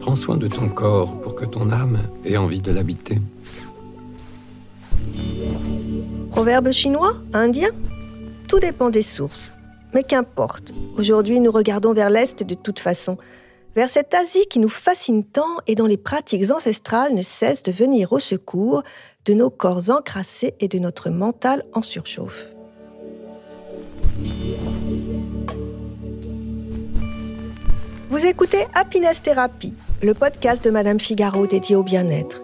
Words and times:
Prends 0.00 0.16
soin 0.16 0.36
de 0.36 0.48
ton 0.48 0.68
corps 0.68 1.20
pour 1.20 1.34
que 1.34 1.44
ton 1.44 1.70
âme 1.70 1.98
ait 2.24 2.36
envie 2.36 2.60
de 2.60 2.72
l'habiter. 2.72 3.18
Proverbe 6.40 6.72
chinois 6.72 7.12
Indien 7.34 7.68
Tout 8.48 8.60
dépend 8.60 8.88
des 8.88 9.02
sources. 9.02 9.52
Mais 9.92 10.02
qu'importe. 10.02 10.72
Aujourd'hui, 10.96 11.38
nous 11.38 11.52
regardons 11.52 11.92
vers 11.92 12.08
l'Est 12.08 12.42
de 12.42 12.54
toute 12.54 12.78
façon. 12.78 13.18
Vers 13.76 13.90
cette 13.90 14.14
Asie 14.14 14.46
qui 14.48 14.58
nous 14.58 14.70
fascine 14.70 15.22
tant 15.22 15.58
et 15.66 15.74
dont 15.74 15.84
les 15.84 15.98
pratiques 15.98 16.50
ancestrales 16.50 17.14
ne 17.14 17.20
cessent 17.20 17.62
de 17.62 17.72
venir 17.72 18.14
au 18.14 18.18
secours 18.18 18.82
de 19.26 19.34
nos 19.34 19.50
corps 19.50 19.90
encrassés 19.90 20.54
et 20.60 20.68
de 20.68 20.78
notre 20.78 21.10
mental 21.10 21.62
en 21.74 21.82
surchauffe. 21.82 22.46
Vous 28.08 28.24
écoutez 28.24 28.66
Happiness 28.72 29.20
Therapy, 29.20 29.74
le 30.02 30.14
podcast 30.14 30.64
de 30.64 30.70
Madame 30.70 31.00
Figaro 31.00 31.46
dédié 31.46 31.76
au 31.76 31.82
bien-être. 31.82 32.42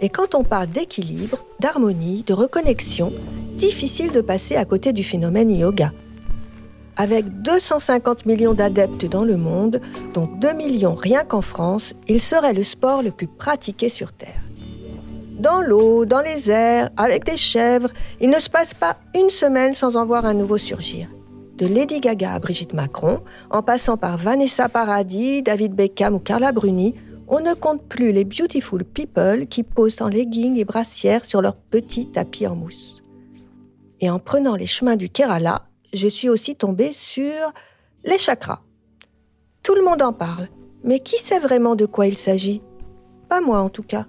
Et 0.00 0.08
quand 0.08 0.34
on 0.34 0.44
parle 0.44 0.68
d'équilibre, 0.68 1.44
d'harmonie, 1.60 2.24
de 2.26 2.32
reconnexion, 2.32 3.12
difficile 3.54 4.12
de 4.12 4.22
passer 4.22 4.56
à 4.56 4.64
côté 4.64 4.92
du 4.92 5.02
phénomène 5.02 5.50
yoga. 5.50 5.92
Avec 6.96 7.42
250 7.42 8.26
millions 8.26 8.54
d'adeptes 8.54 9.06
dans 9.06 9.24
le 9.24 9.36
monde, 9.36 9.80
dont 10.14 10.26
2 10.26 10.52
millions 10.54 10.94
rien 10.94 11.24
qu'en 11.24 11.42
France, 11.42 11.94
il 12.08 12.20
serait 12.20 12.54
le 12.54 12.62
sport 12.62 13.02
le 13.02 13.10
plus 13.10 13.26
pratiqué 13.26 13.88
sur 13.88 14.12
Terre. 14.12 14.42
Dans 15.38 15.62
l'eau, 15.62 16.04
dans 16.04 16.20
les 16.20 16.50
airs, 16.50 16.90
avec 16.96 17.24
des 17.24 17.36
chèvres, 17.36 17.88
il 18.20 18.28
ne 18.28 18.38
se 18.38 18.50
passe 18.50 18.74
pas 18.74 18.98
une 19.14 19.30
semaine 19.30 19.72
sans 19.72 19.96
en 19.96 20.04
voir 20.04 20.26
un 20.26 20.34
nouveau 20.34 20.58
surgir. 20.58 21.08
De 21.56 21.66
Lady 21.66 22.00
Gaga 22.00 22.34
à 22.34 22.38
Brigitte 22.38 22.74
Macron, 22.74 23.20
en 23.50 23.62
passant 23.62 23.96
par 23.96 24.16
Vanessa 24.16 24.68
Paradis, 24.68 25.42
David 25.42 25.74
Beckham 25.74 26.14
ou 26.14 26.18
Carla 26.18 26.52
Bruni, 26.52 26.94
on 27.30 27.38
ne 27.38 27.54
compte 27.54 27.86
plus 27.86 28.10
les 28.10 28.24
beautiful 28.24 28.84
people 28.84 29.46
qui 29.46 29.62
posent 29.62 30.02
en 30.02 30.08
leggings 30.08 30.58
et 30.58 30.64
brassières 30.64 31.24
sur 31.24 31.40
leur 31.40 31.54
petit 31.54 32.10
tapis 32.10 32.48
en 32.48 32.56
mousse. 32.56 33.02
Et 34.00 34.10
en 34.10 34.18
prenant 34.18 34.56
les 34.56 34.66
chemins 34.66 34.96
du 34.96 35.08
Kerala, 35.08 35.68
je 35.92 36.08
suis 36.08 36.28
aussi 36.28 36.56
tombée 36.56 36.90
sur 36.90 37.52
les 38.04 38.18
chakras. 38.18 38.62
Tout 39.62 39.76
le 39.76 39.82
monde 39.82 40.02
en 40.02 40.12
parle, 40.12 40.48
mais 40.82 40.98
qui 40.98 41.18
sait 41.18 41.38
vraiment 41.38 41.76
de 41.76 41.86
quoi 41.86 42.08
il 42.08 42.18
s'agit? 42.18 42.62
Pas 43.28 43.40
moi 43.40 43.60
en 43.60 43.68
tout 43.68 43.84
cas. 43.84 44.06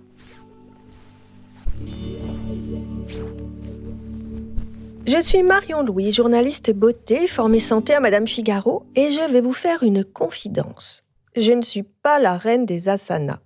Je 5.05 5.21
suis 5.21 5.43
Marion 5.43 5.83
Louis, 5.83 6.11
journaliste 6.11 6.71
beauté, 6.71 7.27
formée 7.27 7.59
santé 7.59 7.93
à 7.93 7.99
Madame 7.99 8.27
Figaro, 8.27 8.83
et 8.95 9.11
je 9.11 9.31
vais 9.31 9.41
vous 9.41 9.53
faire 9.53 9.83
une 9.83 10.03
confidence. 10.03 11.03
Je 11.35 11.53
ne 11.53 11.61
suis 11.61 11.83
pas 11.83 12.19
la 12.19 12.37
reine 12.37 12.65
des 12.65 12.89
asanas. 12.89 13.39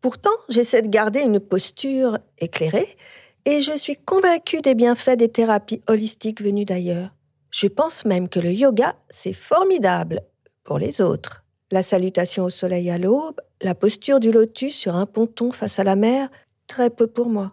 Pourtant, 0.00 0.30
j'essaie 0.48 0.82
de 0.82 0.88
garder 0.88 1.20
une 1.20 1.40
posture 1.40 2.18
éclairée, 2.38 2.96
et 3.44 3.60
je 3.60 3.76
suis 3.76 3.96
convaincue 3.96 4.60
des 4.60 4.74
bienfaits 4.74 5.16
des 5.16 5.28
thérapies 5.28 5.82
holistiques 5.86 6.42
venues 6.42 6.64
d'ailleurs. 6.64 7.10
Je 7.50 7.66
pense 7.66 8.04
même 8.04 8.28
que 8.28 8.40
le 8.40 8.52
yoga, 8.52 8.96
c'est 9.08 9.32
formidable 9.32 10.20
pour 10.64 10.78
les 10.78 11.00
autres. 11.00 11.44
La 11.70 11.82
salutation 11.82 12.44
au 12.44 12.50
soleil 12.50 12.90
à 12.90 12.98
l'aube, 12.98 13.40
la 13.62 13.74
posture 13.74 14.20
du 14.20 14.32
lotus 14.32 14.74
sur 14.74 14.96
un 14.96 15.06
ponton 15.06 15.50
face 15.50 15.78
à 15.78 15.84
la 15.84 15.96
mer, 15.96 16.28
très 16.66 16.90
peu 16.90 17.06
pour 17.06 17.28
moi. 17.28 17.52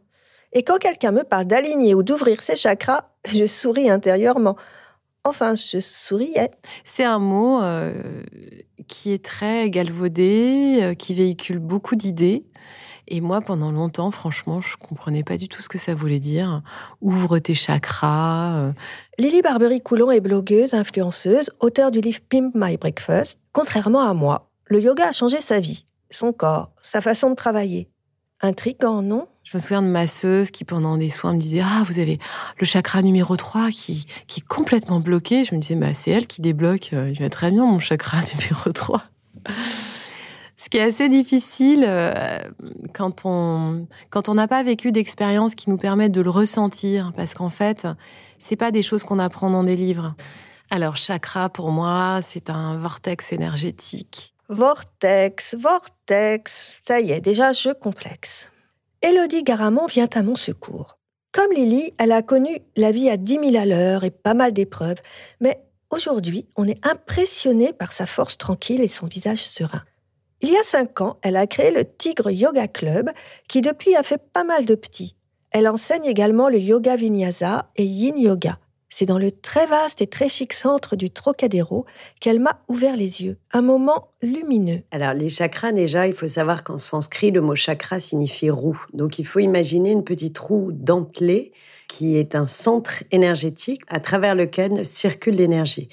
Et 0.53 0.63
quand 0.63 0.77
quelqu'un 0.77 1.11
me 1.11 1.23
parle 1.23 1.45
d'aligner 1.45 1.93
ou 1.93 2.01
d'ouvrir 2.01 2.41
ses 2.41 2.55
chakras, 2.55 3.09
je 3.25 3.45
souris 3.45 3.89
intérieurement. 3.89 4.55
Enfin, 5.25 5.55
je 5.55 5.79
souriais. 5.79 6.51
C'est 6.83 7.03
un 7.03 7.17
mot 7.17 7.59
euh, 7.61 8.21
qui 8.87 9.11
est 9.11 9.25
très 9.25 9.71
galvaudé, 9.71 10.79
euh, 10.81 10.93
qui 10.93 11.15
véhicule 11.15 11.57
beaucoup 11.57 11.95
d'idées. 11.95 12.45
Et 13.07 13.21
moi, 13.21 13.41
pendant 13.41 13.71
longtemps, 13.71 14.11
franchement, 14.11 14.61
je 14.61 14.77
comprenais 14.77 15.23
pas 15.23 15.37
du 15.37 15.47
tout 15.47 15.63
ce 15.63 15.69
que 15.69 15.79
ça 15.79 15.95
voulait 15.95 16.19
dire. 16.19 16.61
Ouvre 17.01 17.39
tes 17.39 17.55
chakras. 17.55 18.57
Euh. 18.57 18.71
Lily 19.17 19.41
Barbery-Coulon 19.41 20.11
est 20.11 20.21
blogueuse, 20.21 20.75
influenceuse, 20.75 21.49
auteure 21.59 21.89
du 21.89 22.01
livre 22.01 22.19
Pimp 22.29 22.53
My 22.53 22.77
Breakfast. 22.77 23.39
Contrairement 23.51 24.07
à 24.07 24.13
moi, 24.13 24.51
le 24.65 24.79
yoga 24.79 25.07
a 25.07 25.11
changé 25.11 25.41
sa 25.41 25.59
vie, 25.59 25.85
son 26.11 26.33
corps, 26.33 26.71
sa 26.83 27.01
façon 27.01 27.31
de 27.31 27.35
travailler. 27.35 27.89
Intriguant, 28.41 29.01
non? 29.01 29.27
Je 29.45 29.55
me 29.55 29.61
souviens 29.61 29.83
de 29.83 29.87
masseuse 29.87 30.49
qui, 30.49 30.65
pendant 30.65 30.97
des 30.97 31.11
soins, 31.11 31.33
me 31.33 31.37
disait 31.37 31.61
Ah, 31.63 31.83
vous 31.85 31.99
avez 31.99 32.17
le 32.59 32.65
chakra 32.65 33.03
numéro 33.03 33.37
3 33.37 33.69
qui, 33.69 34.07
qui 34.25 34.39
est 34.39 34.47
complètement 34.47 34.99
bloqué. 34.99 35.43
Je 35.43 35.53
me 35.53 35.59
disais 35.59 35.75
bah, 35.75 35.93
C'est 35.93 36.09
elle 36.09 36.25
qui 36.25 36.41
débloque. 36.41 36.89
Euh, 36.93 37.11
il 37.13 37.19
va 37.19 37.29
très 37.29 37.51
bien, 37.51 37.63
mon 37.63 37.77
chakra 37.77 38.17
numéro 38.39 38.71
3. 38.71 39.03
Ce 40.57 40.67
qui 40.67 40.77
est 40.77 40.81
assez 40.81 41.09
difficile 41.09 41.85
euh, 41.87 42.39
quand 42.95 43.21
on 43.25 43.87
quand 44.09 44.29
on 44.29 44.33
n'a 44.33 44.47
pas 44.47 44.63
vécu 44.63 44.91
d'expérience 44.91 45.53
qui 45.53 45.69
nous 45.69 45.77
permettent 45.77 46.13
de 46.13 46.21
le 46.21 46.31
ressentir, 46.31 47.13
parce 47.15 47.35
qu'en 47.35 47.51
fait, 47.51 47.87
c'est 48.39 48.55
pas 48.55 48.71
des 48.71 48.81
choses 48.81 49.03
qu'on 49.03 49.19
apprend 49.19 49.51
dans 49.51 49.63
des 49.63 49.75
livres. 49.75 50.15
Alors 50.71 50.95
chakra 50.95 51.49
pour 51.49 51.69
moi, 51.69 52.19
c'est 52.23 52.49
un 52.49 52.79
vortex 52.79 53.31
énergétique. 53.31 54.33
Vortex, 54.49 55.55
vortex, 55.59 56.79
ça 56.87 56.99
y 56.99 57.11
est, 57.11 57.21
déjà 57.21 57.51
je 57.51 57.69
complexe. 57.71 58.47
Élodie 59.01 59.43
Garamond 59.43 59.85
vient 59.85 60.09
à 60.13 60.23
mon 60.23 60.35
secours. 60.35 60.97
Comme 61.31 61.51
Lily, 61.51 61.93
elle 61.97 62.11
a 62.11 62.21
connu 62.21 62.59
la 62.75 62.91
vie 62.91 63.09
à 63.09 63.17
10 63.17 63.51
000 63.51 63.55
à 63.55 63.65
l'heure 63.65 64.03
et 64.03 64.11
pas 64.11 64.33
mal 64.33 64.53
d'épreuves, 64.53 65.01
mais 65.41 65.59
aujourd'hui, 65.89 66.47
on 66.55 66.67
est 66.67 66.85
impressionné 66.85 67.73
par 67.73 67.91
sa 67.91 68.05
force 68.05 68.37
tranquille 68.37 68.81
et 68.81 68.87
son 68.87 69.05
visage 69.05 69.43
serein. 69.43 69.83
Il 70.41 70.49
y 70.49 70.57
a 70.57 70.63
cinq 70.63 71.01
ans, 71.01 71.17
elle 71.21 71.35
a 71.35 71.47
créé 71.47 71.71
le 71.71 71.85
Tigre 71.85 72.31
Yoga 72.31 72.67
Club, 72.67 73.09
qui 73.47 73.61
depuis 73.61 73.95
a 73.95 74.03
fait 74.03 74.21
pas 74.31 74.43
mal 74.43 74.65
de 74.65 74.75
petits. 74.75 75.15
Elle 75.51 75.67
enseigne 75.67 76.05
également 76.05 76.49
le 76.49 76.59
yoga 76.59 76.95
vinyasa 76.95 77.71
et 77.75 77.85
yin 77.85 78.17
yoga. 78.17 78.59
C'est 78.89 79.05
dans 79.05 79.17
le 79.17 79.31
très 79.31 79.65
vaste 79.65 80.01
et 80.01 80.07
très 80.07 80.29
chic 80.29 80.53
centre 80.53 80.95
du 80.95 81.09
Trocadéro 81.09 81.85
qu'elle 82.19 82.39
m'a 82.39 82.61
ouvert 82.67 82.95
les 82.95 83.23
yeux. 83.23 83.37
Un 83.51 83.61
moment 83.61 84.09
lumineux. 84.21 84.83
Alors, 84.91 85.13
les 85.13 85.29
chakras, 85.29 85.71
déjà, 85.71 86.07
il 86.07 86.13
faut 86.13 86.27
savoir 86.27 86.63
qu'en 86.63 86.77
sanskrit, 86.77 87.31
le 87.31 87.41
mot 87.41 87.55
chakra 87.55 87.99
signifie 87.99 88.49
roue. 88.49 88.79
Donc, 88.93 89.19
il 89.19 89.25
faut 89.25 89.39
imaginer 89.39 89.91
une 89.91 90.03
petite 90.03 90.37
roue 90.37 90.71
dentelée 90.71 91.51
qui 91.87 92.17
est 92.17 92.35
un 92.35 92.47
centre 92.47 93.03
énergétique 93.11 93.81
à 93.87 93.99
travers 93.99 94.35
lequel 94.35 94.85
circule 94.85 95.35
l'énergie. 95.35 95.89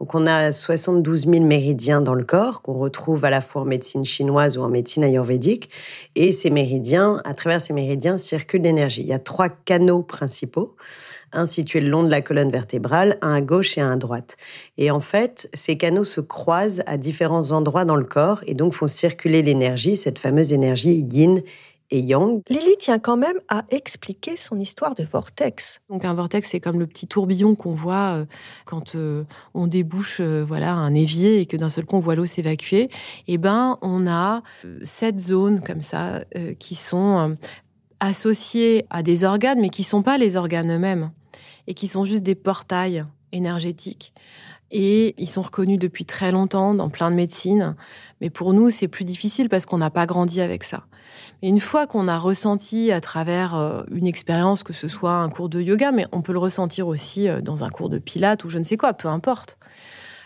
Donc 0.00 0.14
on 0.14 0.26
a 0.26 0.52
72 0.52 1.26
000 1.26 1.44
méridiens 1.44 2.00
dans 2.00 2.14
le 2.14 2.24
corps 2.24 2.62
qu'on 2.62 2.74
retrouve 2.74 3.24
à 3.24 3.30
la 3.30 3.40
fois 3.40 3.62
en 3.62 3.64
médecine 3.64 4.04
chinoise 4.04 4.58
ou 4.58 4.62
en 4.62 4.68
médecine 4.68 5.04
ayurvédique. 5.04 5.70
Et 6.14 6.32
ces 6.32 6.50
méridiens, 6.50 7.20
à 7.24 7.34
travers 7.34 7.60
ces 7.60 7.72
méridiens, 7.72 8.18
circule 8.18 8.62
l'énergie. 8.62 9.02
Il 9.02 9.06
y 9.06 9.12
a 9.12 9.18
trois 9.18 9.48
canaux 9.48 10.02
principaux 10.02 10.76
un 11.32 11.46
situé 11.46 11.80
le 11.80 11.88
long 11.88 12.02
de 12.02 12.10
la 12.10 12.20
colonne 12.20 12.50
vertébrale, 12.50 13.18
un 13.22 13.34
à 13.34 13.40
gauche 13.40 13.76
et 13.78 13.80
un 13.80 13.92
à 13.92 13.96
droite. 13.96 14.36
Et 14.78 14.90
en 14.90 15.00
fait, 15.00 15.48
ces 15.54 15.76
canaux 15.76 16.04
se 16.04 16.20
croisent 16.20 16.82
à 16.86 16.96
différents 16.96 17.52
endroits 17.52 17.84
dans 17.84 17.96
le 17.96 18.04
corps 18.04 18.40
et 18.46 18.54
donc 18.54 18.74
font 18.74 18.86
circuler 18.86 19.42
l'énergie, 19.42 19.96
cette 19.96 20.18
fameuse 20.18 20.52
énergie 20.52 20.94
yin 20.94 21.42
et 21.90 22.00
yang. 22.00 22.42
Lily 22.48 22.76
tient 22.78 22.98
quand 22.98 23.16
même 23.16 23.38
à 23.48 23.64
expliquer 23.70 24.36
son 24.36 24.58
histoire 24.58 24.94
de 24.94 25.04
vortex. 25.04 25.80
Donc 25.88 26.04
un 26.04 26.14
vortex, 26.14 26.48
c'est 26.50 26.60
comme 26.60 26.78
le 26.78 26.86
petit 26.86 27.06
tourbillon 27.06 27.54
qu'on 27.54 27.74
voit 27.74 28.14
euh, 28.16 28.24
quand 28.64 28.94
euh, 28.94 29.24
on 29.54 29.66
débouche 29.66 30.18
euh, 30.20 30.44
voilà 30.46 30.74
un 30.74 30.94
évier 30.94 31.40
et 31.40 31.46
que 31.46 31.56
d'un 31.56 31.68
seul 31.68 31.84
coup 31.84 31.96
on 31.96 32.00
voit 32.00 32.14
l'eau 32.14 32.26
s'évacuer. 32.26 32.88
Eh 33.28 33.38
ben, 33.38 33.78
on 33.82 34.06
a 34.06 34.42
sept 34.82 35.20
zones 35.20 35.60
comme 35.60 35.80
ça 35.80 36.24
qui 36.58 36.74
sont 36.74 37.36
associés 38.00 38.86
à 38.90 39.02
des 39.02 39.24
organes, 39.24 39.60
mais 39.60 39.70
qui 39.70 39.84
sont 39.84 40.02
pas 40.02 40.18
les 40.18 40.36
organes 40.36 40.72
eux-mêmes, 40.72 41.10
et 41.66 41.74
qui 41.74 41.88
sont 41.88 42.04
juste 42.04 42.22
des 42.22 42.34
portails 42.34 43.04
énergétiques. 43.32 44.12
Et 44.72 45.14
ils 45.18 45.28
sont 45.28 45.42
reconnus 45.42 45.78
depuis 45.78 46.04
très 46.04 46.32
longtemps 46.32 46.74
dans 46.74 46.88
plein 46.88 47.10
de 47.10 47.16
médecines. 47.16 47.76
Mais 48.20 48.30
pour 48.30 48.52
nous, 48.52 48.70
c'est 48.70 48.88
plus 48.88 49.04
difficile 49.04 49.48
parce 49.48 49.64
qu'on 49.64 49.78
n'a 49.78 49.90
pas 49.90 50.06
grandi 50.06 50.40
avec 50.40 50.64
ça. 50.64 50.86
Mais 51.40 51.48
une 51.48 51.60
fois 51.60 51.86
qu'on 51.86 52.08
a 52.08 52.18
ressenti 52.18 52.90
à 52.90 53.00
travers 53.00 53.54
euh, 53.54 53.82
une 53.92 54.06
expérience, 54.08 54.64
que 54.64 54.72
ce 54.72 54.88
soit 54.88 55.14
un 55.14 55.28
cours 55.28 55.48
de 55.48 55.60
yoga, 55.60 55.92
mais 55.92 56.06
on 56.10 56.20
peut 56.20 56.32
le 56.32 56.40
ressentir 56.40 56.88
aussi 56.88 57.28
euh, 57.28 57.40
dans 57.40 57.62
un 57.62 57.70
cours 57.70 57.88
de 57.88 57.98
pilates 57.98 58.44
ou 58.44 58.48
je 58.48 58.58
ne 58.58 58.64
sais 58.64 58.76
quoi, 58.76 58.92
peu 58.92 59.08
importe. 59.08 59.56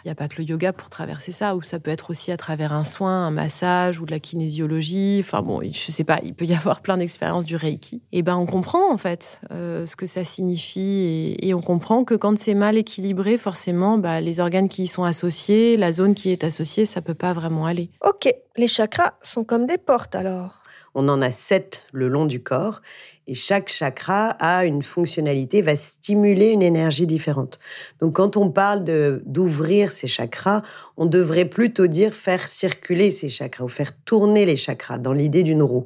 Il 0.05 0.08
n'y 0.08 0.12
a 0.12 0.14
pas 0.14 0.29
que 0.29 0.37
le 0.38 0.44
yoga 0.44 0.73
pour 0.73 0.88
traverser 0.88 1.32
ça, 1.32 1.56
ou 1.56 1.62
ça 1.62 1.79
peut 1.79 1.91
être 1.91 2.11
aussi 2.11 2.32
à 2.32 2.37
travers 2.37 2.73
un 2.73 2.85
soin, 2.85 3.26
un 3.26 3.31
massage 3.31 4.00
ou 4.00 4.06
de 4.06 4.11
la 4.11 4.20
kinésiologie. 4.20 5.19
Enfin 5.20 5.43
bon, 5.43 5.61
je 5.62 5.91
sais 5.91 6.05
pas, 6.05 6.20
il 6.23 6.35
peut 6.35 6.44
y 6.44 6.55
avoir 6.61 6.81
plein 6.81 6.97
d'expériences 6.97 7.44
du 7.44 7.56
Reiki. 7.56 8.02
Et 8.12 8.23
ben 8.23 8.37
on 8.37 8.47
comprend 8.47 8.91
en 8.93 8.97
fait 8.97 9.41
euh, 9.50 9.87
ce 9.87 9.97
que 9.97 10.06
ça 10.06 10.25
signifie 10.25 11.37
et, 11.41 11.55
on 11.55 11.61
comprend 11.61 12.05
que 12.05 12.14
quand 12.14 12.38
c'est 12.38 12.55
mal 12.55 12.79
équilibré, 12.79 13.37
forcément, 13.37 13.99
bah, 13.99 14.20
les 14.20 14.41
organes 14.41 14.69
qui 14.69 14.85
y 14.85 14.87
sont 14.87 15.02
associés, 15.02 15.76
la 15.76 15.91
zone 15.91 16.14
qui 16.14 16.31
est 16.31 16.44
associée, 16.44 16.87
ça 16.87 17.00
peut 17.00 17.14
pas 17.14 17.32
vraiment 17.32 17.67
aller. 17.67 17.91
Ok, 18.02 18.32
les 18.56 18.69
chakras 18.69 19.14
sont 19.23 19.44
comme 19.44 19.67
des 19.67 19.79
portes 19.79 20.14
alors. 20.14 20.61
On 20.94 21.08
en 21.08 21.23
a 21.23 21.31
sept 21.31 21.87
le 21.93 22.08
long 22.08 22.26
du 22.26 22.43
corps 22.43 22.82
et 23.30 23.34
chaque 23.34 23.68
chakra 23.68 24.30
a 24.40 24.64
une 24.64 24.82
fonctionnalité, 24.82 25.62
va 25.62 25.76
stimuler 25.76 26.48
une 26.48 26.62
énergie 26.62 27.06
différente. 27.06 27.60
Donc 28.00 28.16
quand 28.16 28.36
on 28.36 28.50
parle 28.50 28.82
d'ouvrir 29.24 29.92
ces 29.92 30.08
chakras, 30.08 30.62
on 30.96 31.06
devrait 31.06 31.44
plutôt 31.44 31.86
dire 31.86 32.12
faire 32.12 32.48
circuler 32.48 33.08
ces 33.10 33.28
chakras 33.28 33.64
ou 33.64 33.68
faire 33.68 33.92
tourner 34.04 34.44
les 34.46 34.56
chakras 34.56 34.98
dans 34.98 35.12
l'idée 35.12 35.44
d'une 35.44 35.62
roue. 35.62 35.84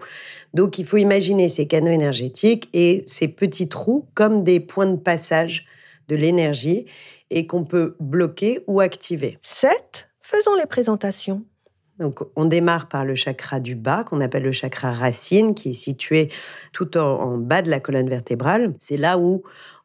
Donc 0.55 0.79
il 0.79 0.87
faut 0.87 0.97
imaginer 0.97 1.49
ces 1.49 1.67
canaux 1.67 1.93
énergétiques 1.93 2.71
et 2.73 3.05
ces 3.07 3.29
petits 3.29 3.69
trous 3.69 4.09
comme 4.15 4.43
des 4.43 4.59
points 4.59 4.87
de 4.87 4.97
passage 4.97 5.67
de 6.09 6.17
l'énergie 6.17 6.87
et 7.29 7.47
qu'on 7.47 7.65
peut 7.65 7.95
bloquer 8.01 8.65
ou 8.67 8.81
activer. 8.81 9.39
Sept 9.43 10.09
Faisons 10.23 10.55
les 10.55 10.65
présentations. 10.65 11.45
Donc, 11.99 12.21
on 12.35 12.45
démarre 12.45 12.89
par 12.89 13.05
le 13.05 13.15
chakra 13.15 13.61
du 13.61 13.77
bas, 13.77 14.05
qu'on 14.05 14.21
appelle 14.21 14.43
le 14.43 14.53
chakra 14.53 14.93
racine, 14.93 15.55
qui 15.55 15.71
est 15.71 15.75
situé 15.75 16.29
tout 16.73 16.97
en, 16.97 17.39
bas 17.39 17.63
de 17.63 17.71
la 17.71 17.81
colonne 17.81 18.09
vertébrale. 18.09 18.75
C'est 18.79 18.97
là 18.97 19.19
où 19.19 19.43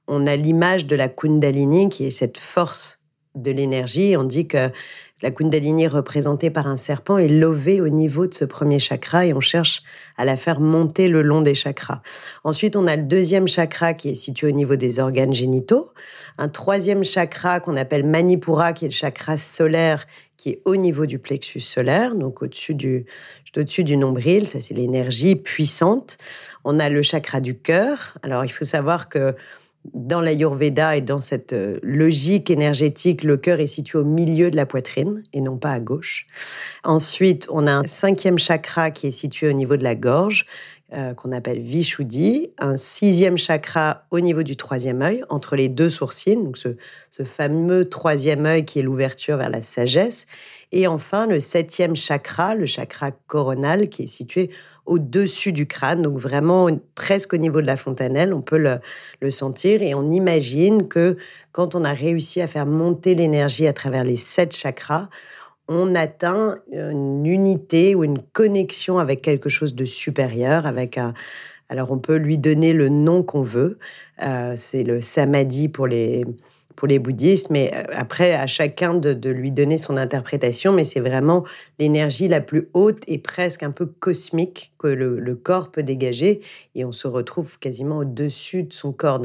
on 0.07 0.25
a 0.25 0.35
l'image 0.35 0.87
de 0.87 0.95
la 0.95 1.07
Kundalini, 1.07 1.89
qui 1.89 2.05
est 2.05 2.11
cette 2.11 2.39
force 2.39 3.03
de 3.35 3.51
l'énergie. 3.51 4.17
On 4.17 4.23
dit 4.23 4.47
que 4.47 4.71
la 5.21 5.31
Kundalini 5.31 5.87
représentée 5.87 6.49
par 6.49 6.67
un 6.67 6.77
serpent 6.77 7.17
est 7.17 7.27
levée 7.27 7.81
au 7.81 7.89
niveau 7.89 8.27
de 8.27 8.33
ce 8.33 8.45
premier 8.45 8.79
chakra 8.79 9.25
et 9.25 9.33
on 9.33 9.41
cherche 9.41 9.83
à 10.17 10.25
la 10.25 10.37
faire 10.37 10.59
monter 10.59 11.07
le 11.07 11.21
long 11.21 11.41
des 11.41 11.55
chakras. 11.55 12.01
Ensuite, 12.43 12.75
on 12.75 12.87
a 12.87 12.95
le 12.95 13.03
deuxième 13.03 13.47
chakra 13.47 13.93
qui 13.93 14.09
est 14.09 14.15
situé 14.15 14.47
au 14.47 14.51
niveau 14.51 14.75
des 14.75 14.99
organes 14.99 15.33
génitaux. 15.33 15.91
Un 16.37 16.49
troisième 16.49 17.03
chakra 17.03 17.59
qu'on 17.59 17.75
appelle 17.75 18.05
Manipura, 18.05 18.73
qui 18.73 18.85
est 18.85 18.89
le 18.89 18.93
chakra 18.93 19.37
solaire 19.37 20.05
qui 20.39 20.51
est 20.51 20.61
au 20.63 20.77
niveau 20.77 21.05
du 21.05 21.19
plexus 21.19 21.59
solaire, 21.59 22.15
donc 22.15 22.41
au-dessus 22.41 22.73
du, 22.73 23.05
au-dessus 23.57 23.83
du 23.83 23.97
nombril. 23.97 24.47
Ça, 24.47 24.61
c'est 24.61 24.73
l'énergie 24.73 25.35
puissante. 25.35 26.17
On 26.63 26.79
a 26.79 26.87
le 26.87 27.01
chakra 27.01 27.41
du 27.41 27.59
cœur. 27.59 28.17
Alors, 28.23 28.45
il 28.45 28.49
faut 28.49 28.63
savoir 28.63 29.09
que 29.09 29.35
dans 29.93 30.21
l'Ayurveda 30.21 30.97
et 30.97 31.01
dans 31.01 31.19
cette 31.19 31.53
euh, 31.53 31.79
logique 31.83 32.49
énergétique, 32.49 33.23
le 33.23 33.37
cœur 33.37 33.59
est 33.59 33.67
situé 33.67 33.97
au 33.97 34.03
milieu 34.03 34.51
de 34.51 34.55
la 34.55 34.65
poitrine 34.65 35.23
et 35.33 35.41
non 35.41 35.57
pas 35.57 35.71
à 35.71 35.79
gauche. 35.79 36.27
Ensuite, 36.83 37.47
on 37.49 37.65
a 37.65 37.71
un 37.71 37.87
cinquième 37.87 38.37
chakra 38.37 38.91
qui 38.91 39.07
est 39.07 39.11
situé 39.11 39.47
au 39.47 39.53
niveau 39.53 39.77
de 39.77 39.83
la 39.83 39.95
gorge, 39.95 40.45
euh, 40.91 41.13
qu'on 41.13 41.31
appelle 41.31 41.59
Vishuddhi, 41.59 42.49
un 42.57 42.75
sixième 42.75 43.37
chakra 43.37 44.05
au 44.09 44.19
niveau 44.19 44.41
du 44.41 44.57
troisième 44.57 45.01
œil, 45.03 45.23
entre 45.29 45.55
les 45.55 45.69
deux 45.69 45.89
sourcils, 45.89 46.35
donc 46.35 46.57
ce, 46.57 46.69
ce 47.11 47.23
fameux 47.23 47.87
troisième 47.87 48.45
œil 48.47 48.65
qui 48.65 48.79
est 48.79 48.81
l'ouverture 48.81 49.37
vers 49.37 49.51
la 49.51 49.61
sagesse, 49.61 50.25
et 50.71 50.87
enfin 50.87 51.27
le 51.27 51.39
septième 51.39 51.95
chakra, 51.95 52.55
le 52.55 52.65
chakra 52.65 53.11
coronal, 53.11 53.89
qui 53.89 54.03
est 54.03 54.07
situé 54.07 54.49
au-dessus 54.89 55.51
du 55.51 55.67
crâne, 55.67 56.01
donc 56.01 56.17
vraiment 56.17 56.67
presque 56.95 57.33
au 57.33 57.37
niveau 57.37 57.61
de 57.61 57.67
la 57.67 57.77
fontanelle, 57.77 58.33
on 58.33 58.41
peut 58.41 58.57
le, 58.57 59.29
sentir. 59.29 59.83
Et 59.83 59.93
on 59.93 60.09
imagine 60.11 60.87
que 60.87 61.15
quand 61.51 61.75
on 61.75 61.83
a 61.85 61.93
réussi 61.93 62.41
à 62.41 62.47
faire 62.47 62.65
monter 62.65 63.13
l'énergie 63.13 63.67
à 63.67 63.73
travers 63.73 64.03
les 64.03 64.17
sept 64.17 64.55
chakras, 64.55 65.07
on 65.67 65.93
atteint 65.93 66.57
une 66.71 67.27
unité 67.27 67.93
ou 67.93 68.03
une 68.03 68.19
connexion 68.33 68.97
avec 68.97 69.21
quelque 69.21 69.49
chose 69.49 69.75
de 69.75 69.85
supérieur, 69.85 70.65
avec 70.65 70.97
un... 70.97 71.13
Alors 71.69 71.91
on 71.91 71.99
peut 71.99 72.15
lui 72.15 72.39
donner 72.39 72.73
le 72.73 72.89
nom 72.89 73.21
qu'on 73.21 73.43
veut, 73.43 73.77
euh, 74.23 74.55
c'est 74.57 74.81
le 74.81 75.01
samadhi 75.01 75.67
pour 75.67 75.85
les, 75.85 76.25
pour 76.79 76.87
les 76.87 76.97
bouddhistes, 76.97 77.49
mais 77.49 77.73
euh, 77.75 77.83
après, 77.91 78.33
à 78.33 78.47
chacun 78.47 78.93
de, 78.93 79.29
lui 79.29 79.51
donner 79.51 79.77
son 79.77 79.97
interprétation, 79.97 80.71
mais 80.71 80.85
c'est 80.85 81.01
vraiment 81.01 81.43
l'énergie 81.77 82.29
la 82.29 82.39
plus 82.39 82.69
haute 82.73 82.99
et 83.05 83.17
presque 83.17 83.63
un 83.63 83.71
peu 83.71 83.85
cosmique 83.85 84.71
que 84.79 84.87
le, 84.87 85.19
le, 85.19 85.35
corps 85.35 85.71
peut 85.71 85.83
dégager, 85.83 86.39
et 86.75 86.85
on 86.85 86.93
se 86.93 87.05
retrouve 87.05 87.59
quasiment 87.59 87.97
au-dessus 87.97 88.63
de 88.63 88.71
son 88.71 88.93
corps. 88.93 89.23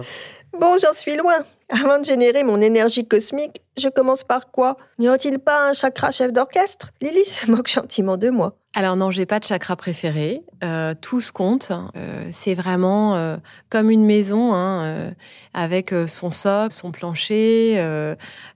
Bon, 0.60 0.76
j'en 0.80 0.92
suis 0.92 1.16
loin. 1.16 1.38
Avant 1.68 1.98
de 1.98 2.04
générer 2.04 2.44
mon 2.44 2.60
énergie 2.60 3.06
cosmique, 3.06 3.60
je 3.76 3.88
commence 3.88 4.22
par 4.22 4.50
quoi? 4.52 4.76
N'y 4.98 5.08
a-t-il 5.08 5.38
pas 5.40 5.68
un 5.68 5.72
chakra 5.72 6.12
chef 6.12 6.32
d'orchestre? 6.32 6.90
Lily 7.00 7.24
se 7.24 7.50
moque 7.50 7.68
gentiment 7.68 8.16
de 8.16 8.30
moi. 8.30 8.56
Alors 8.76 8.96
non, 8.96 9.10
j'ai 9.10 9.26
pas 9.26 9.40
de 9.40 9.44
chakra 9.44 9.74
préféré. 9.76 10.42
Euh, 10.62 10.94
tout 11.00 11.20
se 11.20 11.32
compte. 11.32 11.72
Euh, 11.96 12.26
c'est 12.30 12.54
vraiment 12.54 13.14
euh, 13.14 13.36
comme 13.70 13.90
une 13.90 14.04
maison, 14.04 14.52
hein, 14.52 15.12
avec 15.54 15.94
son 16.06 16.30
socle, 16.30 16.72
son 16.72 16.92
plancher, 16.92 17.76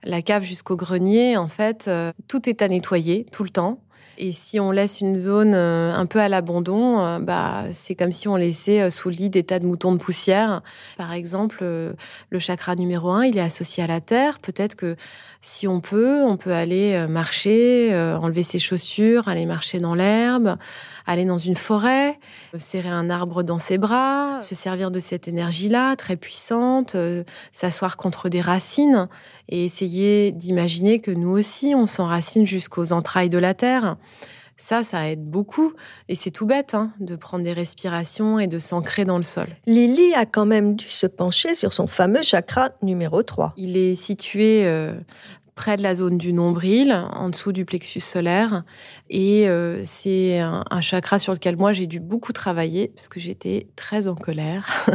la 0.03 0.21
cave 0.21 0.43
jusqu'au 0.43 0.75
grenier. 0.75 1.35
En 1.37 1.47
fait, 1.47 1.89
tout 2.27 2.49
est 2.49 2.61
à 2.61 2.67
nettoyer 2.67 3.25
tout 3.31 3.43
le 3.43 3.49
temps. 3.49 3.81
Et 4.21 4.33
si 4.33 4.59
on 4.59 4.71
laisse 4.71 4.99
une 4.99 5.15
zone 5.15 5.53
euh, 5.53 5.95
un 5.95 6.05
peu 6.05 6.19
à 6.19 6.27
l'abandon, 6.27 6.99
euh, 6.99 7.19
bah, 7.19 7.63
c'est 7.71 7.95
comme 7.95 8.11
si 8.11 8.27
on 8.27 8.35
laissait 8.35 8.81
euh, 8.81 8.89
sous 8.89 9.09
le 9.09 9.15
lit 9.15 9.29
des 9.29 9.45
tas 9.45 9.59
de 9.59 9.65
moutons 9.65 9.93
de 9.93 9.97
poussière. 9.97 10.61
Par 10.97 11.13
exemple, 11.13 11.63
le 11.63 12.39
chakra 12.39 12.75
numéro 12.75 13.11
un, 13.11 13.23
il 13.23 13.37
est 13.37 13.41
associé 13.41 13.81
à 13.81 13.87
la 13.87 14.01
terre. 14.01 14.39
Peut-être 14.39 14.75
que 14.75 14.97
si 15.41 15.69
on 15.69 15.79
peut, 15.79 16.21
on 16.25 16.35
peut 16.35 16.51
aller 16.51 17.07
marcher, 17.07 17.95
enlever 18.21 18.43
ses 18.43 18.59
chaussures, 18.59 19.29
aller 19.29 19.45
marcher 19.45 19.79
dans 19.79 19.95
l'herbe, 19.95 20.57
aller 21.05 21.23
dans 21.23 21.37
une 21.37 21.55
forêt, 21.55 22.19
serrer 22.57 22.89
un 22.89 23.09
arbre 23.09 23.41
dans 23.43 23.59
ses 23.59 23.77
bras, 23.77 24.41
se 24.41 24.53
servir 24.53 24.91
de 24.91 24.99
cette 24.99 25.29
énergie-là, 25.29 25.95
très 25.95 26.17
puissante, 26.17 26.97
s'asseoir 27.53 27.95
contre 27.95 28.27
des 28.27 28.41
racines 28.41 29.07
et 29.47 29.63
essayer 29.63 30.33
d'imaginer 30.33 30.99
que 30.99 31.11
nous 31.11 31.29
aussi, 31.29 31.73
on 31.73 31.87
s'enracine 31.87 32.45
jusqu'aux 32.45 32.91
entrailles 32.91 33.29
de 33.29 33.37
la 33.37 33.53
terre. 33.53 33.88
Ça, 34.59 34.83
ça 34.83 35.09
aide 35.09 35.23
beaucoup. 35.23 35.71
Et 36.09 36.15
c'est 36.15 36.31
tout 36.31 36.45
bête 36.45 36.73
hein, 36.73 36.91
de 36.99 37.15
prendre 37.15 37.45
des 37.45 37.53
respirations 37.53 38.39
et 38.39 38.47
de 38.47 38.59
s'ancrer 38.59 39.05
dans 39.05 39.15
le 39.15 39.23
sol. 39.23 39.47
Lily 39.67 40.13
a 40.15 40.25
quand 40.25 40.45
même 40.45 40.75
dû 40.75 40.89
se 40.89 41.07
pencher 41.07 41.55
sur 41.55 41.71
son 41.71 41.87
fameux 41.87 42.21
chakra 42.21 42.71
numéro 42.81 43.23
3. 43.23 43.53
Il 43.55 43.77
est 43.77 43.95
situé 43.95 44.65
euh, 44.65 44.99
près 45.59 45.75
de 45.75 45.83
la 45.83 45.93
zone 45.93 46.17
du 46.17 46.31
nombril, 46.31 46.93
en 47.11 47.27
dessous 47.27 47.51
du 47.51 47.65
plexus 47.65 47.99
solaire. 47.99 48.63
Et 49.09 49.49
euh, 49.49 49.81
c'est 49.83 50.39
un, 50.39 50.63
chakra 50.79 51.19
sur 51.19 51.33
lequel 51.33 51.57
moi 51.57 51.73
j'ai 51.73 51.85
dû 51.85 51.99
beaucoup 51.99 52.31
travailler 52.31 52.93
parce 52.95 53.09
que 53.09 53.19
j'étais 53.19 53.67
très 53.75 54.07
en 54.07 54.15
colère. 54.15 54.87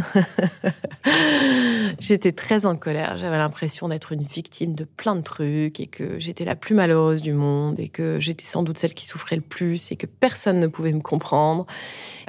j'étais 2.00 2.32
très 2.32 2.64
en 2.64 2.76
colère. 2.76 3.18
J'avais 3.18 3.36
l'impression 3.36 3.88
d'être 3.88 4.12
une 4.12 4.22
victime 4.22 4.74
de 4.74 4.84
plein 4.84 5.16
de 5.16 5.20
trucs 5.20 5.80
et 5.80 5.86
que 5.86 6.18
j'étais 6.18 6.46
la 6.46 6.56
plus 6.56 6.74
malheureuse 6.74 7.20
du 7.20 7.34
monde 7.34 7.78
et 7.78 7.88
que 7.88 8.18
j'étais 8.18 8.46
sans 8.46 8.62
doute 8.62 8.78
celle 8.78 8.94
qui 8.94 9.04
souffrait 9.04 9.36
le 9.36 9.42
plus 9.42 9.92
et 9.92 9.96
que 9.96 10.06
personne 10.06 10.60
ne 10.60 10.66
pouvait 10.66 10.94
me 10.94 11.02
comprendre. 11.02 11.66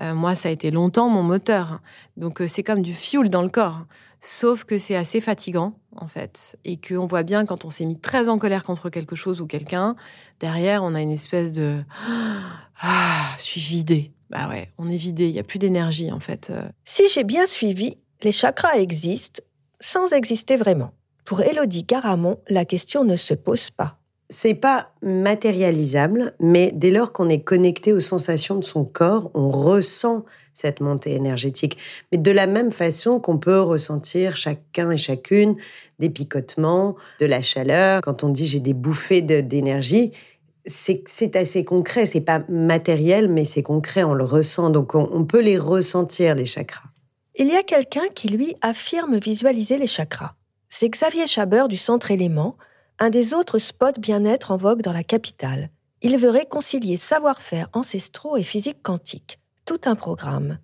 Euh, 0.01 0.13
moi, 0.13 0.35
ça 0.35 0.49
a 0.49 0.51
été 0.51 0.71
longtemps 0.71 1.07
mon 1.07 1.23
moteur. 1.23 1.79
Donc 2.17 2.41
euh, 2.41 2.47
c'est 2.47 2.63
comme 2.63 2.81
du 2.81 2.93
fuel 2.93 3.29
dans 3.29 3.43
le 3.43 3.49
corps. 3.49 3.85
Sauf 4.27 4.63
que 4.63 4.79
c'est 4.79 4.95
assez 4.95 5.21
fatigant, 5.21 5.75
en 5.95 6.07
fait. 6.07 6.57
Et 6.65 6.77
qu'on 6.77 7.05
voit 7.05 7.21
bien 7.21 7.45
quand 7.45 7.63
on 7.63 7.69
s'est 7.69 7.85
mis 7.85 7.99
très 7.99 8.27
en 8.27 8.39
colère 8.39 8.63
contre 8.63 8.89
quelque 8.89 9.15
chose 9.15 9.39
ou 9.39 9.45
quelqu'un, 9.45 9.95
derrière, 10.39 10.81
on 10.81 10.95
a 10.95 11.01
une 11.01 11.11
espèce 11.11 11.51
de 11.51 11.83
Ah, 12.81 13.27
je 13.37 13.43
suis 13.43 13.61
vidé. 13.61 14.11
Bah 14.31 14.49
ouais, 14.49 14.71
on 14.79 14.89
est 14.89 14.97
vidé, 14.97 15.27
il 15.27 15.33
n'y 15.33 15.39
a 15.39 15.43
plus 15.43 15.59
d'énergie, 15.59 16.11
en 16.11 16.19
fait. 16.19 16.51
Si 16.85 17.07
j'ai 17.07 17.23
bien 17.23 17.45
suivi, 17.45 17.97
les 18.23 18.31
chakras 18.31 18.79
existent 18.79 19.43
sans 19.79 20.11
exister 20.11 20.57
vraiment. 20.57 20.89
Pour 21.23 21.41
Elodie 21.41 21.85
Caramon, 21.85 22.39
la 22.49 22.65
question 22.65 23.03
ne 23.03 23.17
se 23.17 23.35
pose 23.35 23.69
pas. 23.69 23.99
C'est 24.31 24.55
pas 24.55 24.89
matérialisable, 25.03 26.33
mais 26.39 26.71
dès 26.73 26.89
lors 26.89 27.13
qu'on 27.13 27.29
est 27.29 27.43
connecté 27.43 27.93
aux 27.93 28.01
sensations 28.01 28.55
de 28.55 28.63
son 28.63 28.85
corps, 28.85 29.29
on 29.35 29.51
ressent 29.51 30.25
cette 30.55 30.81
montée 30.81 31.13
énergétique. 31.13 31.77
Mais 32.11 32.17
de 32.17 32.31
la 32.31 32.47
même 32.47 32.71
façon 32.71 33.19
qu'on 33.19 33.37
peut 33.37 33.61
ressentir 33.61 34.37
chacun 34.37 34.89
et 34.89 34.97
chacune 34.97 35.55
des 35.99 36.09
picotements, 36.09 36.95
de 37.19 37.25
la 37.25 37.41
chaleur. 37.41 38.01
Quand 38.01 38.23
on 38.23 38.29
dit 38.29 38.47
j'ai 38.47 38.59
des 38.59 38.73
bouffées 38.73 39.21
d'énergie, 39.21 40.11
c'est 40.65 41.35
assez 41.35 41.63
concret. 41.63 42.05
C'est 42.05 42.21
pas 42.21 42.41
matériel, 42.49 43.27
mais 43.27 43.45
c'est 43.45 43.63
concret. 43.63 44.03
On 44.03 44.13
le 44.13 44.23
ressent. 44.23 44.69
Donc 44.69 44.95
on, 44.95 45.09
on 45.11 45.25
peut 45.25 45.41
les 45.41 45.59
ressentir, 45.59 46.33
les 46.35 46.45
chakras. 46.45 46.89
Il 47.35 47.47
y 47.47 47.55
a 47.55 47.63
quelqu'un 47.63 48.07
qui, 48.15 48.29
lui, 48.29 48.55
affirme 48.61 49.17
visualiser 49.17 49.77
les 49.77 49.87
chakras. 49.87 50.35
C'est 50.69 50.89
Xavier 50.89 51.27
Chabert 51.27 51.67
du 51.67 51.77
Centre 51.77 52.11
Élément, 52.11 52.55
un 52.97 53.09
des 53.09 53.33
autres 53.33 53.59
spots 53.59 53.99
bien-être 53.99 54.51
en 54.51 54.57
vogue 54.57 54.81
dans 54.81 54.93
la 54.93 55.03
capitale. 55.03 55.69
Il 56.01 56.17
veut 56.17 56.29
réconcilier 56.29 56.97
savoir-faire 56.97 57.69
ancestraux 57.73 58.37
et 58.37 58.43
physique 58.43 58.81
quantique. 58.83 59.39
Tout 59.65 59.81
un 59.85 59.95
programme. 59.95 60.59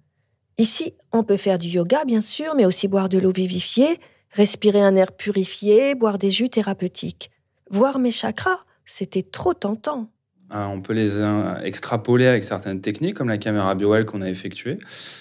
Ici, 0.60 0.93
on 1.12 1.24
peut 1.24 1.38
faire 1.38 1.58
du 1.58 1.67
yoga, 1.67 2.05
bien 2.05 2.22
sûr, 2.22 2.53
mais 2.55 2.65
aussi 2.65 2.88
boire 2.88 3.10
de 3.10 3.17
l'eau 3.17 3.31
vivifiée, 3.31 3.98
respirer 4.29 4.79
un 4.79 4.96
air 4.96 5.12
purifié, 5.12 5.96
boire 5.96 6.20
des 6.20 6.29
jus 6.29 6.50
thérapeutiques. 6.50 7.31
Voir 7.72 7.98
mes 7.98 8.12
chakras, 8.12 8.60
c'était 8.86 9.24
trop 9.24 9.55
tentant. 9.55 10.12
Euh, 10.53 10.65
on 10.65 10.81
peut 10.81 10.93
les 10.93 11.15
euh, 11.15 11.55
extrapoler 11.63 12.27
avec 12.27 12.43
certaines 12.43 12.79
techniques, 12.79 13.15
comme 13.15 13.29
la 13.29 13.39
caméra 13.39 13.74
BioWell 13.74 14.05
qu'on 14.05 14.22
a 14.22 14.29
effectuée 14.29 14.77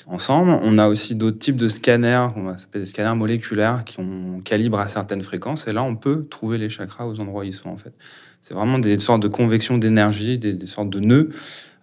ensemble. 0.06 0.58
On 0.62 0.76
a 0.76 0.88
aussi 0.88 1.14
d'autres 1.14 1.38
types 1.38 1.56
de 1.56 1.68
scanners, 1.68 2.28
on 2.36 2.58
s'appelle 2.58 2.82
des 2.82 2.86
scanners 2.86 3.16
moléculaires, 3.16 3.84
qui 3.84 3.98
ont 4.00 4.40
calibre 4.40 4.78
à 4.78 4.88
certaines 4.88 5.22
fréquences. 5.22 5.68
Et 5.68 5.72
là, 5.72 5.82
on 5.84 5.96
peut 5.96 6.26
trouver 6.28 6.58
les 6.58 6.68
chakras 6.68 7.06
aux 7.06 7.18
endroits 7.18 7.42
où 7.42 7.44
ils 7.44 7.54
sont, 7.54 7.70
en 7.70 7.78
fait. 7.78 7.94
C'est 8.40 8.54
vraiment 8.54 8.78
des 8.78 8.98
sortes 8.98 9.22
de 9.22 9.28
convection 9.28 9.78
d'énergie, 9.78 10.38
des, 10.38 10.66
sortes 10.66 10.90
de 10.90 11.00
nœuds 11.00 11.30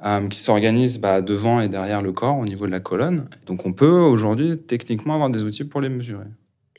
euh, 0.06 0.28
qui 0.28 0.40
s'organisent 0.40 1.00
bah, 1.00 1.22
devant 1.22 1.60
et 1.60 1.70
derrière 1.70 2.02
le 2.02 2.12
corps, 2.12 2.38
au 2.38 2.46
niveau 2.46 2.66
de 2.66 2.72
la 2.72 2.80
colonne. 2.80 3.28
Donc, 3.46 3.66
on 3.66 3.74
peut 3.74 3.90
aujourd'hui 3.90 4.58
techniquement 4.58 5.16
avoir 5.16 5.30
des 5.30 5.44
outils 5.44 5.64
pour 5.64 5.82
les 5.82 5.90
mesurer. 5.90 6.28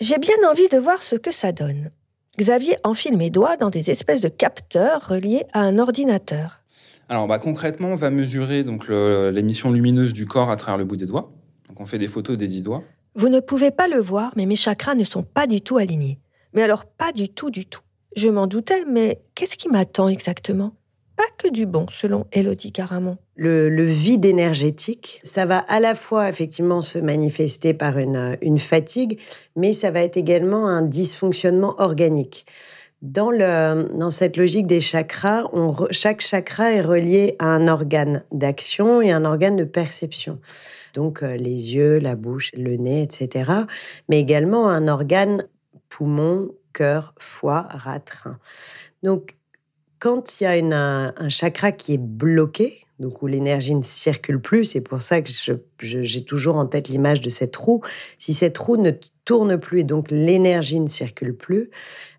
J'ai 0.01 0.19
bien 0.19 0.37
envie 0.51 0.69
de 0.69 0.79
voir 0.79 1.03
ce 1.03 1.17
que 1.17 1.33
ça 1.33 1.53
donne. 1.53 1.91
Xavier 2.39 2.77
enfile 2.85 3.17
mes 3.17 3.31
doigts 3.31 3.57
dans 3.57 3.71
des 3.71 3.91
espèces 3.91 4.21
de 4.21 4.29
capteurs 4.29 5.09
reliés 5.09 5.45
à 5.53 5.61
un 5.61 5.79
ordinateur. 5.79 6.61
Alors 7.09 7.27
bah, 7.27 7.39
concrètement, 7.39 7.89
on 7.89 7.95
va 7.97 8.11
mesurer 8.11 8.63
donc 8.63 8.89
l'émission 8.89 9.73
lumineuse 9.73 10.13
du 10.13 10.27
corps 10.27 10.51
à 10.51 10.57
travers 10.57 10.79
le 10.79 10.85
bout 10.85 10.97
des 10.97 11.07
doigts. 11.07 11.33
Donc 11.69 11.81
on 11.81 11.87
fait 11.87 11.99
des 11.99 12.07
photos 12.07 12.37
des 12.37 12.47
dix 12.47 12.63
doigts. 12.63 12.85
Vous 13.15 13.29
ne 13.29 13.41
pouvez 13.41 13.73
pas 13.73 13.89
le 13.89 13.99
voir, 13.99 14.33
mais 14.37 14.47
mes 14.47 14.55
chakras 14.55 14.95
ne 14.95 15.03
sont 15.05 15.25
pas 15.25 15.49
du 15.49 15.61
tout 15.61 15.79
alignés. 15.79 16.21
Mais 16.53 16.63
alors 16.63 16.85
pas 16.85 17.13
du 17.13 17.29
tout, 17.29 17.51
du 17.51 17.67
tout. 17.67 17.81
Je 18.15 18.29
m'en 18.29 18.47
doutais, 18.47 18.85
mais 18.87 19.21
qu'est-ce 19.35 19.57
qui 19.57 19.69
m'attend 19.69 20.09
exactement? 20.09 20.75
Pas 21.19 21.25
que 21.37 21.49
du 21.49 21.67
bon, 21.67 21.85
selon 21.91 22.27
Elodie 22.31 22.71
Caramon. 22.71 23.19
Le, 23.35 23.85
vide 23.85 24.25
énergétique, 24.25 25.21
ça 25.25 25.47
va 25.47 25.59
à 25.59 25.81
la 25.81 25.97
fois 25.97 26.29
effectivement 26.29 26.81
se 26.81 26.97
manifester 27.01 27.75
par 27.75 27.99
une, 27.99 28.59
fatigue, 28.61 29.19
mais 29.57 29.73
ça 29.73 29.91
va 29.91 30.03
être 30.03 30.17
également 30.17 30.69
un 30.69 30.81
dysfonctionnement 30.81 31.75
organique. 31.79 32.47
Dans, 33.03 33.33
le, 33.33 33.89
dans 33.99 34.13
cette 34.13 34.37
logique 34.37 34.69
des 34.69 34.81
chakras, 34.81 35.51
chaque 35.91 36.21
chakra 36.21 36.71
est 36.71 36.83
relié 36.83 37.35
à 37.41 37.47
un 37.47 37.67
organe 37.67 38.23
d'action 38.31 39.03
et 39.03 39.11
un 39.11 39.25
organe 39.25 39.57
de 39.57 39.65
perception. 39.65 40.39
Donc 40.95 41.25
euh, 41.25 41.37
les 41.37 41.75
yeux, 41.75 41.99
la 41.99 42.15
bouche, 42.15 42.53
le 42.57 42.77
nez, 42.77 43.03
etc. 43.03 43.51
Mais 44.09 44.21
également 44.21 44.69
un 44.69 44.87
organe 44.87 45.49
poumon, 45.89 46.51
cœur, 46.73 47.13
foie, 47.19 47.67
ratrin. 47.71 48.39
Donc 49.03 49.35
quand 49.99 50.41
il 50.41 50.45
y 50.45 50.47
a 50.47 50.53
un 51.17 51.29
chakra 51.29 51.73
qui 51.73 51.95
est 51.95 51.99
bloqué, 51.99 52.87
donc 52.99 53.23
où 53.23 53.27
l'énergie 53.27 53.75
ne 53.75 53.83
circule 53.83 54.41
plus. 54.41 54.65
C'est 54.65 54.81
pour 54.81 55.03
ça 55.03 55.21
que 55.23 55.31
j'ai 55.81 56.25
toujours 56.25 56.57
en 56.57 56.67
tête 56.67 56.89
l'image 56.89 57.21
de 57.21 57.31
cette 57.31 57.55
roue. 57.57 57.83
Si 58.19 58.35
cette 58.35 58.59
roue 58.59 58.77
ne 58.77 58.91
tourne 59.25 59.59
plus 59.59 59.81
et 59.81 59.85
donc 59.85 60.11
l'énergie 60.11 60.81
ne 60.81 60.89
circule 60.89 61.35
plus, 61.35 61.71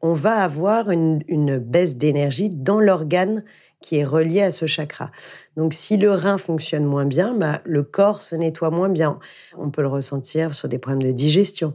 on 0.01 0.13
va 0.13 0.35
avoir 0.35 0.91
une, 0.91 1.19
baisse 1.59 1.97
d'énergie 1.97 2.49
dans 2.49 2.79
l'organe 2.79 3.43
qui 3.81 3.97
est 3.97 4.05
relié 4.05 4.41
à 4.41 4.51
ce 4.51 4.65
chakra. 4.65 5.09
Donc 5.55 5.73
si 5.73 5.97
le 5.97 6.11
rein 6.11 6.37
fonctionne 6.37 6.85
moins 6.85 7.05
bien, 7.05 7.33
bah, 7.33 7.61
le 7.65 7.83
corps 7.83 8.21
se 8.21 8.35
nettoie 8.35 8.71
moins 8.71 8.89
bien. 8.89 9.19
On 9.57 9.69
peut 9.69 9.81
le 9.81 9.87
ressentir 9.87 10.53
sur 10.53 10.67
des 10.67 10.77
problèmes 10.77 11.03
de 11.03 11.11
digestion. 11.11 11.73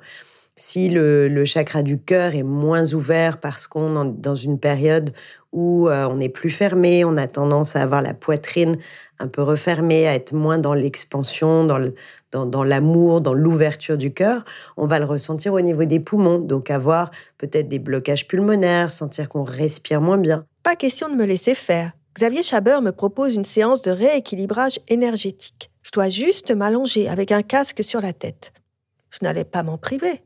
Si 0.56 0.88
le, 0.88 1.28
le 1.28 1.44
chakra 1.44 1.82
du 1.82 1.98
cœur 1.98 2.34
est 2.34 2.42
moins 2.42 2.92
ouvert 2.92 3.40
parce 3.40 3.66
qu'on 3.66 4.04
est 4.04 4.20
dans 4.20 4.36
une 4.36 4.60
période 4.60 5.12
où 5.54 5.88
euh, 5.88 6.06
on 6.10 6.20
est 6.20 6.28
plus 6.28 6.50
fermé, 6.50 7.04
on 7.04 7.16
a 7.16 7.28
tendance 7.28 7.76
à 7.76 7.82
avoir 7.82 8.02
la 8.02 8.12
poitrine 8.12 8.76
un 9.20 9.28
peu 9.28 9.42
refermée, 9.42 10.06
à 10.08 10.14
être 10.14 10.34
moins 10.34 10.58
dans 10.58 10.74
l'expansion, 10.74 11.64
dans 11.64 12.64
l'amour, 12.64 13.20
dans 13.20 13.32
l'ouverture 13.32 13.96
du 13.96 14.12
cœur, 14.12 14.44
on 14.76 14.86
va 14.86 14.98
le 14.98 15.04
ressentir 15.04 15.52
au 15.52 15.60
niveau 15.60 15.84
des 15.84 16.00
poumons, 16.00 16.40
donc 16.40 16.70
avoir 16.70 17.12
peut-être 17.38 17.68
des 17.68 17.78
blocages 17.78 18.26
pulmonaires, 18.26 18.90
sentir 18.90 19.28
qu'on 19.28 19.44
respire 19.44 20.00
moins 20.00 20.18
bien. 20.18 20.44
Pas 20.64 20.74
question 20.74 21.08
de 21.08 21.14
me 21.14 21.24
laisser 21.24 21.54
faire. 21.54 21.92
Xavier 22.16 22.42
Chabert 22.42 22.82
me 22.82 22.90
propose 22.90 23.34
une 23.34 23.44
séance 23.44 23.82
de 23.82 23.92
rééquilibrage 23.92 24.80
énergétique. 24.88 25.70
Je 25.82 25.92
dois 25.92 26.08
juste 26.08 26.50
m'allonger 26.50 27.08
avec 27.08 27.30
un 27.30 27.42
casque 27.42 27.84
sur 27.84 28.00
la 28.00 28.12
tête. 28.12 28.52
Je 29.10 29.18
n'allais 29.22 29.44
pas 29.44 29.62
m'en 29.62 29.78
priver. 29.78 30.22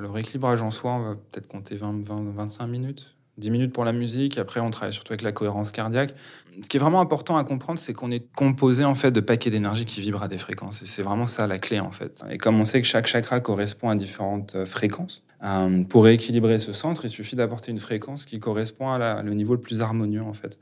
le 0.00 0.08
rééquilibrage 0.08 0.62
en 0.62 0.70
soi, 0.70 0.92
on 0.92 1.02
va 1.02 1.14
peut-être 1.14 1.48
compter 1.48 1.76
20, 1.76 2.02
20, 2.02 2.32
25 2.34 2.66
minutes. 2.66 3.16
10 3.40 3.50
minutes 3.50 3.72
pour 3.72 3.84
la 3.84 3.92
musique, 3.92 4.38
après 4.38 4.60
on 4.60 4.70
travaille 4.70 4.92
surtout 4.92 5.12
avec 5.12 5.22
la 5.22 5.32
cohérence 5.32 5.72
cardiaque. 5.72 6.14
Ce 6.62 6.68
qui 6.68 6.76
est 6.76 6.80
vraiment 6.80 7.00
important 7.00 7.36
à 7.36 7.44
comprendre, 7.44 7.78
c'est 7.78 7.92
qu'on 7.92 8.10
est 8.10 8.24
composé 8.34 8.84
en 8.84 8.94
fait 8.94 9.10
de 9.10 9.20
paquets 9.20 9.50
d'énergie 9.50 9.86
qui 9.86 10.00
vibrent 10.00 10.22
à 10.22 10.28
des 10.28 10.38
fréquences. 10.38 10.82
Et 10.82 10.86
c'est 10.86 11.02
vraiment 11.02 11.26
ça 11.26 11.46
la 11.46 11.58
clé 11.58 11.80
en 11.80 11.90
fait. 11.90 12.22
Et 12.30 12.38
comme 12.38 12.60
on 12.60 12.64
sait 12.64 12.80
que 12.80 12.86
chaque 12.86 13.06
chakra 13.06 13.40
correspond 13.40 13.88
à 13.88 13.96
différentes 13.96 14.54
euh, 14.54 14.64
fréquences, 14.64 15.22
euh, 15.42 15.84
pour 15.84 16.04
rééquilibrer 16.04 16.58
ce 16.58 16.72
centre, 16.72 17.04
il 17.04 17.10
suffit 17.10 17.34
d'apporter 17.34 17.70
une 17.70 17.78
fréquence 17.78 18.26
qui 18.26 18.38
correspond 18.38 18.90
à 18.90 19.22
le 19.22 19.34
niveau 19.34 19.54
le 19.54 19.60
plus 19.60 19.80
harmonieux 19.80 20.22
en 20.22 20.34
fait. 20.34 20.58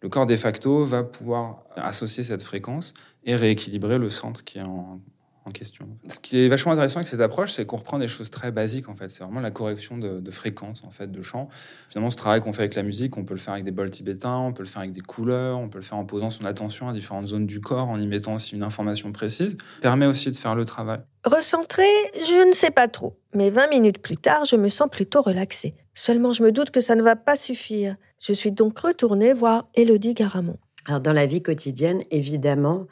Le 0.00 0.08
corps 0.08 0.26
de 0.26 0.36
facto 0.36 0.84
va 0.84 1.04
pouvoir 1.04 1.64
associer 1.76 2.24
cette 2.24 2.42
fréquence 2.42 2.94
et 3.24 3.36
rééquilibrer 3.36 3.98
le 3.98 4.10
centre 4.10 4.42
qui 4.42 4.58
est 4.58 4.66
en, 4.66 5.00
en 5.44 5.50
question. 5.50 5.88
Ce 6.08 6.20
qui 6.20 6.38
est 6.38 6.48
vachement 6.48 6.72
intéressant 6.72 6.98
avec 6.98 7.08
cette 7.08 7.20
approche, 7.20 7.52
c'est 7.52 7.66
qu'on 7.66 7.76
reprend 7.76 7.98
des 7.98 8.08
choses 8.08 8.30
très 8.30 8.52
basiques 8.52 8.88
en 8.88 8.94
fait. 8.94 9.08
C'est 9.08 9.24
vraiment 9.24 9.40
la 9.40 9.50
correction 9.50 9.98
de, 9.98 10.30
fréquence 10.30 10.82
en 10.84 10.90
fait, 10.90 11.10
de 11.10 11.22
chant. 11.22 11.48
Finalement, 11.88 12.10
ce 12.10 12.16
travail 12.16 12.40
qu'on 12.40 12.52
fait 12.52 12.62
avec 12.62 12.74
la 12.74 12.82
musique, 12.82 13.16
on 13.16 13.24
peut 13.24 13.34
le 13.34 13.40
faire 13.40 13.54
avec 13.54 13.64
des 13.64 13.70
bols 13.70 13.90
tibétains, 13.90 14.38
on 14.38 14.52
peut 14.52 14.62
le 14.62 14.68
faire 14.68 14.80
avec 14.82 14.92
des 14.92 15.00
couleurs, 15.00 15.58
on 15.58 15.68
peut 15.68 15.78
le 15.78 15.84
faire 15.84 15.98
en 15.98 16.04
posant 16.04 16.30
son 16.30 16.44
attention 16.44 16.88
à 16.88 16.92
différentes 16.92 17.26
zones 17.26 17.46
du 17.46 17.60
corps, 17.60 17.88
en 17.88 18.00
y 18.00 18.06
mettant 18.06 18.34
aussi 18.34 18.54
une 18.54 18.62
information 18.62 19.12
précise. 19.12 19.56
Permet 19.80 20.06
aussi 20.06 20.30
de 20.30 20.36
faire 20.36 20.54
le 20.54 20.64
travail. 20.64 21.00
Recentrer, 21.24 21.82
je 22.14 22.48
ne 22.48 22.52
sais 22.52 22.70
pas 22.70 22.88
trop. 22.88 23.18
Mais 23.34 23.50
20 23.50 23.68
minutes 23.68 23.98
plus 23.98 24.16
tard, 24.16 24.44
je 24.44 24.56
me 24.56 24.68
sens 24.68 24.88
plutôt 24.90 25.22
relaxée. 25.22 25.74
Seulement, 25.94 26.32
je 26.32 26.42
me 26.42 26.52
doute 26.52 26.70
que 26.70 26.80
ça 26.80 26.94
ne 26.94 27.02
va 27.02 27.16
pas 27.16 27.36
suffire. 27.36 27.96
Je 28.20 28.32
suis 28.32 28.52
donc 28.52 28.78
retournée 28.78 29.32
voir 29.32 29.68
Elodie 29.74 30.14
Garamond. 30.14 30.58
Alors, 30.86 31.00
dans 31.00 31.12
la 31.12 31.26
vie 31.26 31.42
quotidienne, 31.42 32.02
évidemment, 32.10 32.86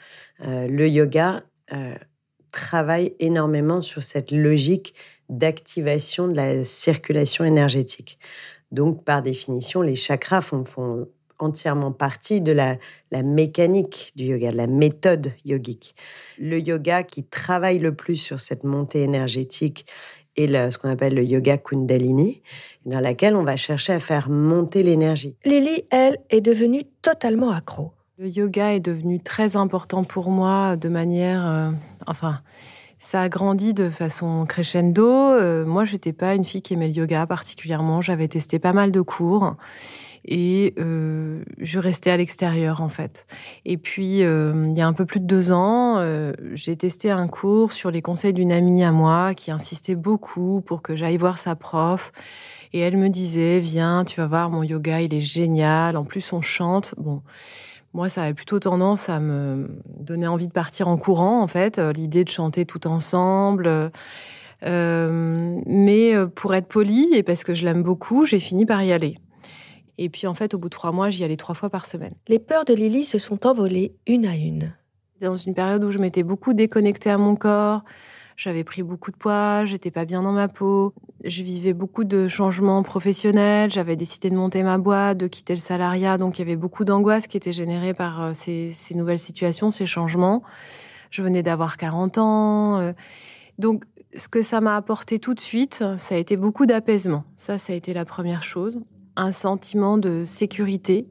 euh, 0.47 0.69
le 0.69 0.88
yoga 0.88 1.42
euh, 1.73 1.95
travaille 2.50 3.14
énormément 3.19 3.83
sur 3.83 4.02
cette 4.02 4.30
logique 4.30 4.95
d'activation 5.28 6.28
de 6.28 6.35
la 6.35 6.64
circulation 6.64 7.45
énergétique. 7.45 8.19
Donc, 8.73 9.04
par 9.04 9.23
définition, 9.23 9.83
les 9.83 9.97
chakras 9.97 10.42
font, 10.42 11.07
entièrement 11.38 11.92
partie 11.92 12.40
de 12.40 12.52
la, 12.52 12.76
mécanique 13.23 14.12
du 14.14 14.26
yoga, 14.26 14.52
de 14.52 14.57
la 14.57 14.66
méthode 14.66 15.33
yogique. 15.45 15.95
Le 16.38 16.61
yoga 16.61 17.02
qui 17.02 17.25
travaille 17.25 17.78
le 17.78 17.95
plus 17.95 18.16
sur 18.16 18.40
cette 18.40 18.64
montée 18.64 19.02
énergétique 19.02 19.87
est 20.37 20.71
ce 20.71 20.78
qu'on 20.78 20.88
appelle 20.88 21.14
le 21.14 21.25
yoga 21.25 21.59
kundalini, 21.59 22.42
dans 22.87 23.00
laquelle 23.00 23.37
on 23.37 23.42
va 23.42 23.57
chercher 23.57 23.95
à 23.95 24.00
faire 24.00 24.30
monter 24.30 24.83
l'énergie. 24.83 25.37
Lily, 25.45 25.85
elle, 25.90 26.19
est 26.30 26.40
devenue 26.40 26.85
totalement 27.02 27.50
accro. 27.50 27.92
Le 28.19 28.28
yoga 28.28 28.75
est 28.75 28.80
devenu 28.80 29.21
très 29.21 29.57
important 29.57 30.04
pour 30.04 30.30
moi 30.30 30.76
de 30.76 30.88
manière, 30.88 31.47
euh, 31.47 31.71
enfin, 32.07 32.40
ça 32.99 33.23
a 33.23 33.28
grandi 33.28 33.75
de 33.75 33.88
façon 33.88 34.45
crescendo. 34.47 35.07
Euh, 35.07 35.64
moi, 35.64 35.85
j'étais 35.85 36.12
pas 36.12 36.35
une 36.35 36.45
fille 36.45 36.62
qui 36.62 36.75
aimait 36.75 36.88
le 36.88 36.95
yoga 36.95 37.26
particulièrement. 37.26 38.02
J'avais 38.02 38.28
testé 38.28 38.59
pas 38.59 38.73
mal 38.73 38.92
de 38.92 39.00
cours 39.00 39.57
et 40.26 40.75
euh, 40.78 41.42
je 41.59 41.78
restais 41.78 42.11
à 42.11 42.16
l'extérieur 42.19 42.83
en 42.83 42.90
fait. 42.90 43.26
Et 43.64 43.78
puis, 43.78 44.19
il 44.19 44.75
y 44.76 44.80
a 44.80 44.87
un 44.87 44.92
peu 44.92 45.07
plus 45.07 45.21
de 45.21 45.26
deux 45.26 45.50
ans, 45.50 46.04
j'ai 46.52 46.76
testé 46.76 47.11
un 47.11 47.26
cours 47.26 47.73
sur 47.73 47.90
les 47.90 48.02
conseils 48.02 48.35
d'une 48.35 48.52
amie 48.52 48.85
à 48.85 48.92
moi 48.92 49.33
qui 49.35 49.50
insistait 49.50 49.95
beaucoup 49.95 50.61
pour 50.61 50.83
que 50.83 50.95
j'aille 50.95 51.16
voir 51.16 51.38
sa 51.38 51.57
prof. 51.57 52.12
Et 52.73 52.80
elle 52.80 52.97
me 52.97 53.09
disait, 53.09 53.59
viens, 53.59 54.04
tu 54.04 54.21
vas 54.21 54.26
voir, 54.26 54.50
mon 54.50 54.62
yoga, 54.62 55.00
il 55.00 55.12
est 55.12 55.21
génial. 55.21 55.97
En 55.97 56.04
plus, 56.04 56.33
on 56.33 56.40
chante. 56.40 56.95
Bon. 56.99 57.23
Moi, 57.92 58.09
ça 58.09 58.23
avait 58.23 58.35
plutôt 58.35 58.61
tendance 58.61 59.09
à 59.09 59.18
me 59.18 59.68
donner 59.99 60.26
envie 60.28 60.47
de 60.47 60.52
partir 60.52 60.87
en 60.87 60.97
courant, 60.97 61.42
en 61.42 61.49
fait, 61.49 61.78
euh, 61.78 61.92
l'idée 61.92 62.23
de 62.23 62.28
chanter 62.28 62.64
tout 62.64 62.87
ensemble. 62.87 63.90
Euh, 64.62 65.61
mais 65.66 66.14
euh, 66.14 66.26
pour 66.26 66.54
être 66.54 66.68
poli 66.68 67.09
et 67.14 67.23
parce 67.23 67.44
que 67.44 67.54
je 67.54 67.64
l'aime 67.64 67.82
beaucoup, 67.82 68.26
j'ai 68.26 68.38
fini 68.38 68.66
par 68.66 68.82
y 68.82 68.92
aller. 68.92 69.16
Et 69.99 70.09
puis 70.09 70.26
en 70.26 70.35
fait, 70.35 70.54
au 70.54 70.59
bout 70.59 70.68
de 70.68 70.75
trois 70.75 70.92
mois, 70.92 71.11
j'y 71.11 71.25
allais 71.25 71.37
trois 71.37 71.54
fois 71.54 71.70
par 71.70 71.87
semaine. 71.87 72.14
Les 72.28 72.38
peurs 72.38 72.64
de 72.64 72.75
Lily 72.75 73.04
se 73.04 73.18
sont 73.18 73.47
envolées 73.47 73.94
une 74.06 74.26
à 74.26 74.37
une. 74.37 74.73
Dans 75.20 75.37
une 75.37 75.54
période 75.54 75.85
où 75.85 75.90
je 75.90 75.99
m'étais 75.99 76.23
beaucoup 76.23 76.54
déconnectée 76.54 77.11
à 77.11 77.18
mon 77.18 77.37
corps, 77.37 77.82
j'avais 78.40 78.64
pris 78.64 78.82
beaucoup 78.82 79.11
de 79.11 79.18
poids, 79.18 79.66
j'étais 79.66 79.90
pas 79.90 80.06
bien 80.06 80.23
dans 80.23 80.32
ma 80.32 80.49
peau. 80.49 80.94
Je 81.25 81.42
vivais 81.42 81.75
beaucoup 81.75 82.04
de 82.04 82.26
changements 82.26 82.82
professionnels. 82.82 83.70
J'avais 83.70 83.97
décidé 83.97 84.30
de 84.30 84.35
monter 84.35 84.62
ma 84.62 84.78
boîte, 84.78 85.18
de 85.18 85.26
quitter 85.26 85.52
le 85.52 85.59
salariat. 85.59 86.16
Donc, 86.16 86.38
il 86.38 86.42
y 86.42 86.44
avait 86.47 86.56
beaucoup 86.56 86.87
d'angoisse 86.87 87.26
qui 87.26 87.37
était 87.37 87.52
générée 87.52 87.92
par 87.92 88.23
euh, 88.23 88.30
ces, 88.32 88.73
nouvelles 88.94 89.18
situations, 89.18 89.70
ces 89.70 89.85
changements. 89.85 90.42
Je 91.11 91.23
venais 91.23 91.42
d'avoir 91.42 91.76
40 91.76 92.16
ans. 92.16 92.78
Euh. 92.78 92.92
Donc, 93.59 93.85
Ce 94.16 94.30
que 94.30 94.40
ça 94.40 94.62
m'a 94.62 94.75
apporté 94.75 95.18
tout 95.18 95.35
de 95.35 95.40
suite, 95.40 95.85
ça 95.99 96.14
a 96.14 96.18
été 96.18 96.38
beaucoup 96.38 96.64
d'apaisement. 96.64 97.25
Ça, 97.37 97.59
ça 97.59 97.75
a 97.75 97.76
été 97.76 97.92
la 97.92 98.06
première 98.06 98.42
chose. 98.42 98.80
Un 99.16 99.32
sentiment 99.32 99.99
de 99.99 100.25
sécurité, 100.25 101.11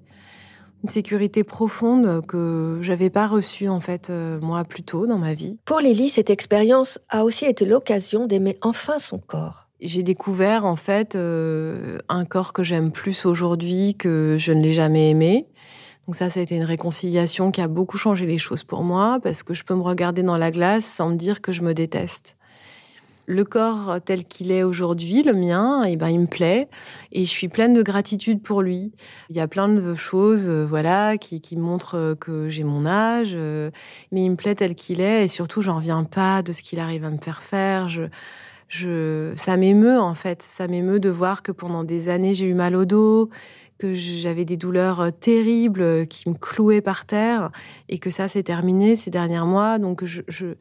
une 0.84 0.90
sécurité 0.90 1.44
profonde 1.44 2.26
que 2.26 2.80
j'avais 2.82 3.10
pas 3.10 3.28
reçue 3.28 3.68
en 3.70 3.80
fait 3.80 4.10
euh, 4.10 4.40
moi 4.42 4.64
plus 4.64 4.84
tôt 4.84 5.08
dans 5.08 5.18
ma 5.18 5.34
vie. 5.34 5.60
Pour 5.66 5.80
Lily, 5.80 6.10
cette 6.10 6.30
expérience 6.30 7.00
a 7.10 7.24
aussi 7.24 7.46
été 7.46 7.66
l'occasion 7.66 8.26
d'aimer 8.26 8.58
enfin 8.62 9.00
son 9.00 9.20
corps. 9.20 9.68
J'ai 9.82 10.04
découvert 10.04 10.66
en 10.66 10.76
fait 10.76 11.16
euh, 11.16 12.00
un 12.10 12.26
corps 12.26 12.54
que 12.54 12.64
j'aime 12.64 12.92
plus 12.92 13.26
aujourd'hui 13.26 13.96
que 13.96 14.36
je 14.38 14.52
ne 14.52 14.62
l'ai 14.62 14.74
jamais 14.74 15.10
aimé. 15.10 15.48
Donc 16.08 16.16
ça, 16.16 16.30
ça 16.30 16.40
a 16.40 16.44
été 16.44 16.56
une 16.56 16.64
réconciliation 16.64 17.52
qui 17.52 17.62
a 17.62 17.68
beaucoup 17.68 17.98
changé 17.98 18.26
les 18.26 18.40
choses 18.40 18.64
pour 18.64 18.84
moi 18.84 19.20
parce 19.22 19.44
que 19.44 19.54
je 19.54 19.64
peux 19.64 19.76
me 19.76 19.82
regarder 19.82 20.24
dans 20.24 20.38
la 20.38 20.52
glace 20.52 20.86
sans 20.86 21.10
me 21.10 21.16
dire 21.16 21.42
que 21.42 21.52
je 21.52 21.62
me 21.62 21.74
déteste 21.74 22.39
le 23.30 23.44
corps 23.44 24.00
tel 24.04 24.26
qu'il 24.26 24.52
est 24.52 24.64
aujourd'hui, 24.64 25.22
le 25.22 25.34
mien, 25.34 25.86
et 25.86 25.92
eh 25.92 25.96
ben 25.96 26.10
il 26.10 26.20
me 26.20 26.26
plaît 26.26 26.68
et 27.12 27.24
je 27.24 27.30
suis 27.30 27.48
pleine 27.48 27.76
de 27.76 27.84
gratitude 27.84 28.42
pour 28.42 28.64
lui. 28.64 28.92
Il 29.30 29.36
y 29.36 29.40
a 29.40 29.48
plein 29.48 29.70
de 29.70 29.94
choses, 29.94 30.50
euh, 30.50 30.66
voilà, 30.66 31.16
qui, 31.18 31.40
montrent 31.56 31.96
euh, 31.96 32.16
que 32.16 32.50
j'ai 32.50 32.64
mon 32.64 32.88
âge, 32.88 33.34
euh, 33.36 33.70
mais 34.12 34.24
il 34.24 34.32
me 34.32 34.36
plaît 34.36 34.56
tel 34.56 34.74
qu'il 34.74 35.00
est 35.00 35.26
et 35.26 35.28
surtout 35.28 35.62
j'en 35.62 35.76
reviens 35.76 36.04
pas 36.06 36.42
de 36.42 36.52
ce 36.52 36.64
qu'il 36.64 36.80
arrive 36.80 37.06
à 37.06 37.12
me 37.12 37.18
faire 37.18 37.44
faire. 37.44 37.88
Je, 37.88 38.02
je, 38.68 39.32
ça 39.36 39.58
m'émeut 39.58 40.00
en 40.00 40.16
fait, 40.16 40.42
ça 40.42 40.68
m'émeut 40.68 41.00
de 41.00 41.10
voir 41.10 41.44
que 41.44 41.52
pendant 41.52 41.84
des 41.84 42.10
années 42.10 42.34
j'ai 42.34 42.48
eu 42.48 42.56
mal 42.56 42.76
au 42.76 42.86
dos, 42.86 43.30
que 43.78 43.94
j'avais 43.94 44.44
des 44.44 44.58
douleurs 44.58 45.12
terribles 45.20 46.08
qui 46.08 46.30
me 46.30 46.34
clouaient 46.34 46.82
par 46.82 47.06
terre 47.06 47.52
et 47.90 48.00
que 48.00 48.10
ça 48.10 48.28
s'est 48.28 48.44
terminé 48.44 48.96
ces 48.96 49.12
derniers 49.12 49.46
mois. 49.46 49.78
Donc 49.78 50.04
je, 50.04 50.24
je 50.28 50.56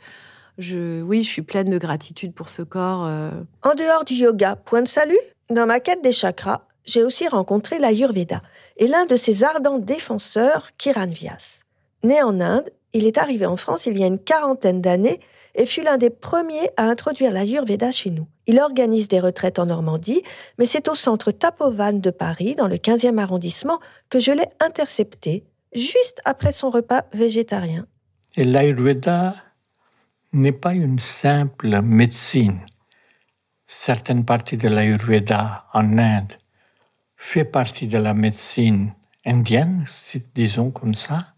oui, 0.58 1.22
je 1.22 1.28
suis 1.28 1.42
pleine 1.42 1.70
de 1.70 1.78
gratitude 1.78 2.34
pour 2.34 2.48
ce 2.48 2.62
corps. 2.62 3.06
Euh. 3.06 3.30
En 3.62 3.74
dehors 3.74 4.04
du 4.04 4.14
yoga, 4.14 4.56
point 4.56 4.82
de 4.82 4.88
salut 4.88 5.18
Dans 5.50 5.66
ma 5.66 5.80
quête 5.80 6.02
des 6.02 6.12
chakras, 6.12 6.62
j'ai 6.84 7.04
aussi 7.04 7.28
rencontré 7.28 7.78
l'Ayurveda 7.78 8.42
et 8.76 8.88
l'un 8.88 9.04
de 9.04 9.16
ses 9.16 9.44
ardents 9.44 9.78
défenseurs, 9.78 10.70
Kiran 10.78 11.06
Vyas. 11.06 11.60
Né 12.02 12.22
en 12.22 12.40
Inde, 12.40 12.70
il 12.92 13.06
est 13.06 13.18
arrivé 13.18 13.46
en 13.46 13.56
France 13.56 13.86
il 13.86 13.98
y 13.98 14.04
a 14.04 14.06
une 14.06 14.18
quarantaine 14.18 14.80
d'années 14.80 15.20
et 15.54 15.66
fut 15.66 15.82
l'un 15.82 15.98
des 15.98 16.10
premiers 16.10 16.70
à 16.76 16.84
introduire 16.84 17.32
l'Ayurveda 17.32 17.90
chez 17.90 18.10
nous. 18.10 18.26
Il 18.46 18.60
organise 18.60 19.08
des 19.08 19.20
retraites 19.20 19.58
en 19.58 19.66
Normandie, 19.66 20.22
mais 20.58 20.66
c'est 20.66 20.88
au 20.88 20.94
centre 20.94 21.32
Tapovan 21.32 22.00
de 22.00 22.10
Paris, 22.10 22.54
dans 22.54 22.68
le 22.68 22.76
15e 22.76 23.18
arrondissement, 23.18 23.80
que 24.08 24.20
je 24.20 24.32
l'ai 24.32 24.46
intercepté 24.60 25.44
juste 25.74 26.20
après 26.24 26.52
son 26.52 26.70
repas 26.70 27.02
végétarien. 27.12 27.86
Et 28.36 28.44
l'Ayurveda 28.44 29.34
n'est 30.32 30.52
pas 30.52 30.74
une 30.74 30.98
simple 30.98 31.80
médecine. 31.82 32.60
Certaines 33.66 34.24
parties 34.24 34.56
de 34.56 34.68
l'Ayurveda 34.68 35.66
en 35.72 35.98
Inde 35.98 36.32
fait 37.16 37.44
partie 37.44 37.86
de 37.86 37.98
la 37.98 38.14
médecine 38.14 38.92
indienne, 39.24 39.84
disons 40.34 40.70
comme 40.70 40.94
ça. 40.94 41.34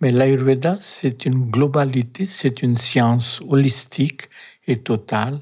Mais 0.00 0.10
l'Ayurveda, 0.10 0.78
c'est 0.80 1.24
une 1.26 1.50
globalité, 1.50 2.26
c'est 2.26 2.62
une 2.62 2.76
science 2.76 3.40
holistique 3.48 4.28
et 4.66 4.80
totale 4.80 5.40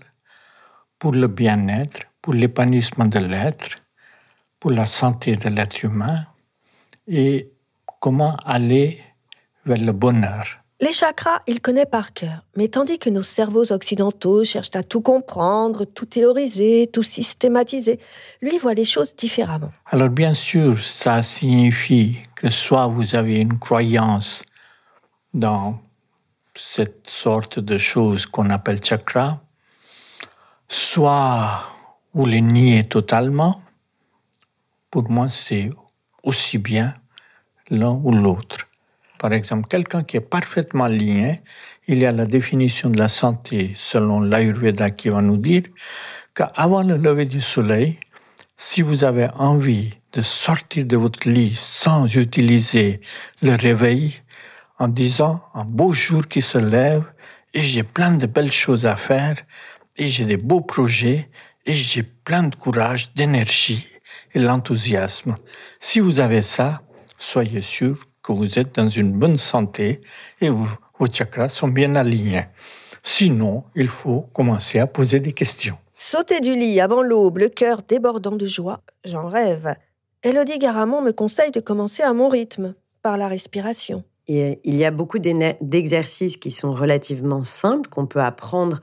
pour 0.98 1.12
le 1.12 1.28
bien-être, 1.28 2.02
pour 2.22 2.32
l'épanouissement 2.32 3.04
de 3.06 3.18
l'être, 3.18 3.76
pour 4.58 4.70
la 4.70 4.86
santé 4.86 5.36
de 5.36 5.48
l'être 5.50 5.82
humain 5.84 6.26
et 7.06 7.50
comment 8.00 8.36
aller 8.36 9.02
vers 9.64 9.78
le 9.78 9.92
bonheur. 9.92 10.65
Les 10.78 10.92
chakras, 10.92 11.40
il 11.46 11.62
connaît 11.62 11.86
par 11.86 12.12
cœur, 12.12 12.44
mais 12.54 12.68
tandis 12.68 12.98
que 12.98 13.08
nos 13.08 13.22
cerveaux 13.22 13.72
occidentaux 13.72 14.44
cherchent 14.44 14.76
à 14.76 14.82
tout 14.82 15.00
comprendre, 15.00 15.86
tout 15.86 16.04
théoriser, 16.04 16.90
tout 16.92 17.02
systématiser, 17.02 17.98
lui 18.42 18.58
voit 18.58 18.74
les 18.74 18.84
choses 18.84 19.16
différemment. 19.16 19.72
Alors 19.86 20.10
bien 20.10 20.34
sûr, 20.34 20.78
ça 20.78 21.22
signifie 21.22 22.18
que 22.34 22.50
soit 22.50 22.88
vous 22.88 23.14
avez 23.14 23.36
une 23.36 23.58
croyance 23.58 24.42
dans 25.32 25.80
cette 26.54 27.08
sorte 27.08 27.58
de 27.58 27.78
choses 27.78 28.26
qu'on 28.26 28.50
appelle 28.50 28.84
chakra, 28.84 29.40
soit 30.68 31.70
vous 32.12 32.26
les 32.26 32.42
niez 32.42 32.84
totalement. 32.84 33.62
Pour 34.90 35.10
moi, 35.10 35.30
c'est 35.30 35.70
aussi 36.22 36.58
bien 36.58 36.94
l'un 37.70 37.98
ou 38.04 38.12
l'autre. 38.12 38.65
Par 39.18 39.32
exemple, 39.32 39.68
quelqu'un 39.68 40.02
qui 40.02 40.16
est 40.16 40.20
parfaitement 40.20 40.86
lié, 40.86 41.40
il 41.88 41.98
y 41.98 42.06
a 42.06 42.12
la 42.12 42.26
définition 42.26 42.90
de 42.90 42.98
la 42.98 43.08
santé 43.08 43.72
selon 43.74 44.20
l'Ayurveda 44.20 44.90
qui 44.90 45.08
va 45.08 45.22
nous 45.22 45.36
dire 45.36 45.62
qu'avant 46.34 46.82
le 46.82 46.96
lever 46.96 47.26
du 47.26 47.40
soleil, 47.40 47.98
si 48.56 48.82
vous 48.82 49.04
avez 49.04 49.28
envie 49.38 49.90
de 50.12 50.22
sortir 50.22 50.84
de 50.84 50.96
votre 50.96 51.28
lit 51.28 51.54
sans 51.54 52.16
utiliser 52.16 53.00
le 53.42 53.54
réveil, 53.54 54.20
en 54.78 54.88
disant 54.88 55.42
un 55.54 55.64
beau 55.64 55.92
jour 55.92 56.26
qui 56.26 56.42
se 56.42 56.58
lève 56.58 57.04
et 57.54 57.62
j'ai 57.62 57.82
plein 57.82 58.12
de 58.12 58.26
belles 58.26 58.52
choses 58.52 58.86
à 58.86 58.96
faire 58.96 59.36
et 59.96 60.06
j'ai 60.06 60.24
des 60.24 60.36
beaux 60.36 60.60
projets 60.60 61.30
et 61.64 61.72
j'ai 61.72 62.02
plein 62.02 62.42
de 62.44 62.54
courage, 62.54 63.12
d'énergie 63.14 63.86
et 64.34 64.38
l'enthousiasme. 64.38 65.36
Si 65.80 66.00
vous 66.00 66.20
avez 66.20 66.42
ça, 66.42 66.82
soyez 67.18 67.62
sûr 67.62 68.04
que 68.26 68.32
vous 68.32 68.58
êtes 68.58 68.74
dans 68.74 68.88
une 68.88 69.12
bonne 69.12 69.36
santé 69.36 70.00
et 70.40 70.48
vos 70.48 71.06
chakras 71.12 71.48
sont 71.48 71.68
bien 71.68 71.94
alignés. 71.94 72.46
Sinon, 73.02 73.64
il 73.76 73.86
faut 73.86 74.22
commencer 74.32 74.80
à 74.80 74.86
poser 74.88 75.20
des 75.20 75.32
questions. 75.32 75.78
Sauter 75.96 76.40
du 76.40 76.56
lit 76.56 76.80
avant 76.80 77.02
l'aube, 77.02 77.38
le 77.38 77.48
cœur 77.48 77.82
débordant 77.82 78.34
de 78.34 78.46
joie, 78.46 78.80
j'en 79.04 79.28
rêve. 79.28 79.74
Elodie 80.22 80.58
Garamond 80.58 81.02
me 81.02 81.12
conseille 81.12 81.52
de 81.52 81.60
commencer 81.60 82.02
à 82.02 82.12
mon 82.12 82.28
rythme, 82.28 82.74
par 83.02 83.16
la 83.16 83.28
respiration. 83.28 84.02
il 84.26 84.58
y 84.64 84.84
a 84.84 84.90
beaucoup 84.90 85.20
d'exercices 85.20 86.36
qui 86.36 86.50
sont 86.50 86.72
relativement 86.72 87.44
simples, 87.44 87.88
qu'on 87.88 88.06
peut 88.06 88.20
apprendre 88.20 88.80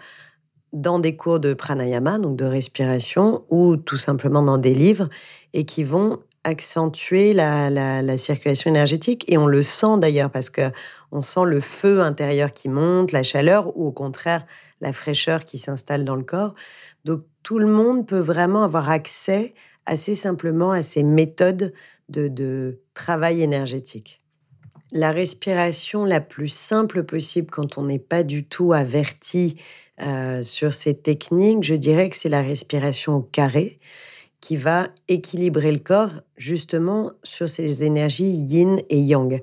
dans 0.71 0.99
des 0.99 1.17
cours 1.17 1.41
de 1.41 1.53
pranayama, 1.53 2.17
donc 2.17 2.38
de 2.38 2.45
respiration, 2.45 3.43
ou 3.49 3.75
tout 3.75 3.97
simplement 3.97 4.41
dans 4.41 4.58
des 4.58 4.73
livres, 4.73 5.10
et 5.51 5.65
qui 5.65 5.84
vont 5.84 6.19
accentuer 6.43 7.34
la, 7.34 8.17
circulation 8.17 8.69
énergétique 8.69 9.25
et 9.27 9.38
on 9.38 9.47
le 9.47 9.63
sent 9.63 9.97
d'ailleurs 9.97 10.29
parce 10.29 10.49
que 10.49 10.71
on 11.12 11.21
sent 11.21 11.45
le 11.45 11.62
feu 11.62 12.01
intérieur 12.01 12.53
qui 12.53 12.69
monte, 12.69 13.12
la 13.12 13.23
chaleur 13.23 13.77
ou 13.77 13.88
au 13.88 13.91
contraire 13.91 14.45
la 14.82 14.93
fraîcheur 14.93 15.45
qui 15.45 15.58
s'installe 15.58 16.03
dans 16.03 16.15
le 16.15 16.23
corps. 16.23 16.56
Donc 17.06 17.23
tout 17.41 17.60
le 17.60 17.67
monde 17.67 18.06
peut 18.06 18.19
vraiment 18.19 18.63
avoir 18.63 18.89
accès 18.89 19.53
assez 19.86 20.15
simplement 20.15 20.71
à 20.71 20.82
ces 20.82 21.03
méthodes 21.03 21.73
de, 22.10 22.79
travail 22.93 23.41
énergétique. 23.41 24.21
La 24.91 25.12
respiration 25.12 26.06
la 26.06 26.21
plus 26.21 26.49
simple 26.49 27.03
possible 27.03 27.49
quand 27.49 27.79
on 27.79 27.86
n'est 27.86 27.97
pas 27.97 28.21
du 28.21 28.45
tout 28.45 28.71
averti 28.71 29.58
euh, 29.99 30.43
sur 30.43 30.75
ces 30.75 30.95
techniques, 30.95 31.63
je 31.63 31.73
dirais 31.73 32.10
que 32.10 32.17
c'est 32.17 32.29
la 32.29 32.43
respiration 32.43 33.15
au 33.15 33.21
carré 33.21 33.79
qui 34.43 34.58
va 34.58 34.89
équilibrer 35.08 35.71
le 35.71 35.79
corps 35.79 36.12
justement 36.36 37.13
sur 37.23 37.47
ces 37.47 37.86
énergies 37.86 38.29
yin 38.29 38.82
et 38.89 38.99
yang. 38.99 39.41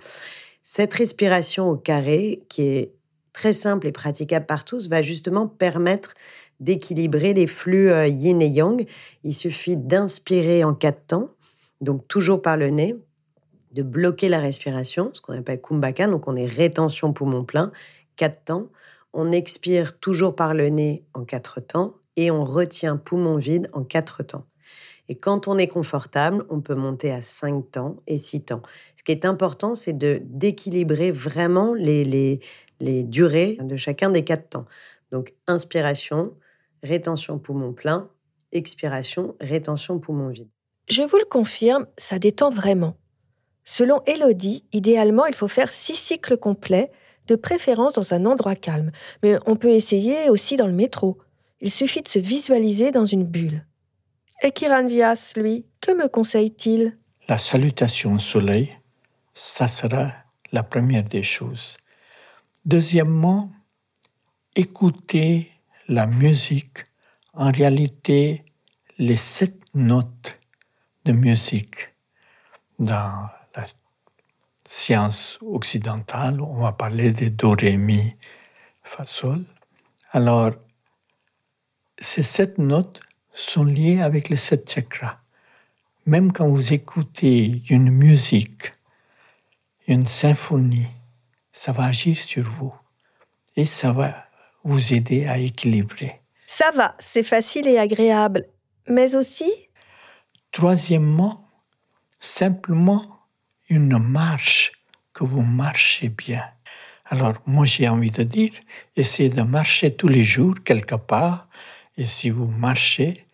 Cette 0.60 0.92
respiration 0.92 1.70
au 1.70 1.78
carré, 1.78 2.42
qui 2.50 2.62
est 2.64 2.92
très 3.32 3.54
simple 3.54 3.86
et 3.86 3.92
praticable 3.92 4.44
par 4.44 4.66
tous, 4.66 4.90
va 4.90 5.00
justement 5.00 5.48
permettre 5.48 6.12
d'équilibrer 6.60 7.32
les 7.32 7.46
flux 7.46 7.90
euh, 7.90 8.08
yin 8.08 8.42
et 8.42 8.48
yang. 8.48 8.86
Il 9.24 9.34
suffit 9.34 9.78
d'inspirer 9.78 10.64
en 10.64 10.74
quatre 10.74 11.06
temps, 11.06 11.30
donc 11.80 12.06
toujours 12.06 12.42
par 12.42 12.58
le 12.58 12.68
nez, 12.68 12.94
de 13.72 13.82
bloquer 13.82 14.28
la 14.28 14.40
respiration, 14.40 15.08
ce 15.14 15.22
qu'on 15.22 15.32
appelle 15.32 15.62
kumbhaka, 15.62 16.08
donc 16.08 16.28
on 16.28 16.36
est 16.36 16.44
rétention 16.44 17.14
poumon 17.14 17.44
plein, 17.44 17.72
quatre 18.16 18.44
temps. 18.44 18.66
On 19.14 19.32
expire 19.32 19.98
toujours 19.98 20.36
par 20.36 20.52
le 20.52 20.68
nez 20.68 21.04
en 21.14 21.24
quatre 21.24 21.60
temps 21.60 21.94
et 22.16 22.30
on 22.30 22.44
retient 22.44 22.98
poumon 22.98 23.38
vide 23.38 23.70
en 23.72 23.82
quatre 23.82 24.22
temps. 24.22 24.44
Et 25.10 25.16
quand 25.16 25.48
on 25.48 25.58
est 25.58 25.66
confortable, 25.66 26.44
on 26.50 26.60
peut 26.60 26.76
monter 26.76 27.10
à 27.10 27.20
5 27.20 27.72
temps 27.72 27.96
et 28.06 28.16
6 28.16 28.42
temps. 28.42 28.62
Ce 28.96 29.02
qui 29.02 29.10
est 29.10 29.24
important, 29.24 29.74
c'est 29.74 29.92
d'équilibrer 29.92 31.10
vraiment 31.10 31.74
les, 31.74 32.04
les, 32.04 32.38
les 32.78 33.02
durées 33.02 33.58
de 33.60 33.74
chacun 33.74 34.10
des 34.10 34.22
quatre 34.22 34.48
temps. 34.50 34.66
Donc, 35.10 35.34
inspiration, 35.48 36.32
rétention 36.84 37.40
poumon 37.40 37.72
plein, 37.72 38.08
expiration, 38.52 39.34
rétention 39.40 39.98
poumon 39.98 40.28
vide. 40.28 40.48
Je 40.88 41.02
vous 41.02 41.18
le 41.18 41.24
confirme, 41.24 41.86
ça 41.96 42.20
détend 42.20 42.50
vraiment. 42.50 42.96
Selon 43.64 44.02
Elodie, 44.06 44.64
idéalement, 44.72 45.26
il 45.26 45.34
faut 45.34 45.48
faire 45.48 45.72
six 45.72 45.96
cycles 45.96 46.36
complets, 46.36 46.92
de 47.26 47.34
préférence 47.34 47.94
dans 47.94 48.14
un 48.14 48.26
endroit 48.26 48.54
calme. 48.54 48.92
Mais 49.24 49.38
on 49.46 49.56
peut 49.56 49.70
essayer 49.70 50.30
aussi 50.30 50.56
dans 50.56 50.68
le 50.68 50.72
métro. 50.72 51.18
Il 51.60 51.72
suffit 51.72 52.02
de 52.02 52.08
se 52.08 52.20
visualiser 52.20 52.92
dans 52.92 53.06
une 53.06 53.24
bulle. 53.24 53.64
Et 54.42 54.53
Kiran 54.53 54.87
Vyas, 54.87 55.35
lui, 55.37 55.66
que 55.83 55.92
me 55.92 56.09
conseille-t-il? 56.09 56.96
La 57.29 57.37
salutation 57.37 58.14
au 58.14 58.18
soleil, 58.18 58.74
ça 59.35 59.68
sera 59.68 60.12
la 60.50 60.62
première 60.62 61.05
des 61.05 61.22
choses. 61.22 61.76
Deuxièmement, 62.64 63.53
écouter 64.57 65.53
la 65.88 66.07
musique, 66.07 66.87
en 67.35 67.53
réalité, 67.53 68.44
les 68.96 69.16
sept 69.16 69.61
notes 69.74 70.38
de 71.05 71.12
musique 71.12 71.94
dans 72.79 73.29
la 73.55 73.66
science 74.66 75.38
occidentale, 75.42 76.40
on 76.40 76.62
va 76.62 76.72
parler 76.72 77.12
de 77.12 77.29
do, 77.29 77.50
ré, 77.50 77.76
mi, 77.76 78.14
fa, 78.83 79.05
sol. 79.05 79.44
Alors, 80.12 80.53
ces 81.98 82.22
sept 82.22 82.57
notes 82.57 83.00
sont 83.32 83.64
liées 83.64 84.00
avec 84.00 84.28
les 84.28 84.36
sept 84.36 84.70
chakras. 84.70 85.18
Même 86.06 86.32
quand 86.32 86.48
vous 86.48 86.72
écoutez 86.72 87.62
une 87.68 87.90
musique, 87.90 88.72
une 89.86 90.06
symphonie, 90.06 90.88
ça 91.52 91.72
va 91.72 91.84
agir 91.84 92.16
sur 92.16 92.42
vous 92.42 92.74
et 93.56 93.64
ça 93.64 93.92
va 93.92 94.26
vous 94.64 94.94
aider 94.94 95.26
à 95.26 95.38
équilibrer. 95.38 96.20
Ça 96.46 96.70
va, 96.72 96.96
c'est 96.98 97.22
facile 97.22 97.68
et 97.68 97.78
agréable. 97.78 98.46
Mais 98.88 99.14
aussi 99.14 99.52
Troisièmement, 100.52 101.48
simplement 102.18 103.20
une 103.68 103.98
marche, 103.98 104.72
que 105.12 105.24
vous 105.24 105.42
marchez 105.42 106.08
bien. 106.08 106.44
Alors, 107.04 107.34
moi, 107.46 107.66
j'ai 107.66 107.88
envie 107.88 108.10
de 108.10 108.22
dire, 108.22 108.52
essayez 108.96 109.28
de 109.28 109.42
marcher 109.42 109.94
tous 109.94 110.08
les 110.08 110.24
jours 110.24 110.54
quelque 110.64 110.94
part. 110.94 111.48
Et 112.00 112.06
si 112.06 112.30
vous 112.30 112.46
marchez, 112.46 113.26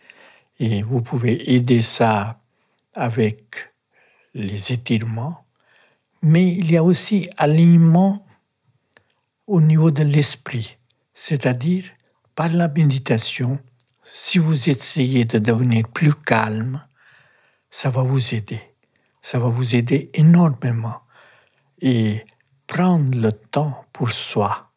et 0.58 0.82
vous 0.82 1.00
pouvez 1.00 1.54
aider 1.54 1.82
ça 1.82 2.40
avec 2.94 3.72
les 4.34 4.72
étirements, 4.72 5.46
mais 6.20 6.48
il 6.48 6.72
y 6.72 6.76
a 6.76 6.82
aussi 6.82 7.30
alignement 7.36 8.26
au 9.46 9.60
niveau 9.60 9.92
de 9.92 10.02
l'esprit, 10.02 10.78
c'est-à-dire 11.14 11.84
par 12.34 12.48
la 12.48 12.66
méditation, 12.66 13.60
si 14.12 14.38
vous 14.38 14.68
essayez 14.68 15.24
de 15.24 15.38
devenir 15.38 15.86
plus 15.86 16.16
calme, 16.16 16.84
ça 17.70 17.88
va 17.88 18.02
vous 18.02 18.34
aider. 18.34 18.60
Ça 19.22 19.38
va 19.38 19.46
vous 19.46 19.76
aider 19.76 20.10
énormément. 20.12 21.02
Et 21.80 22.26
prendre 22.66 23.16
le 23.16 23.30
temps 23.30 23.84
pour 23.92 24.10
soi, 24.10 24.72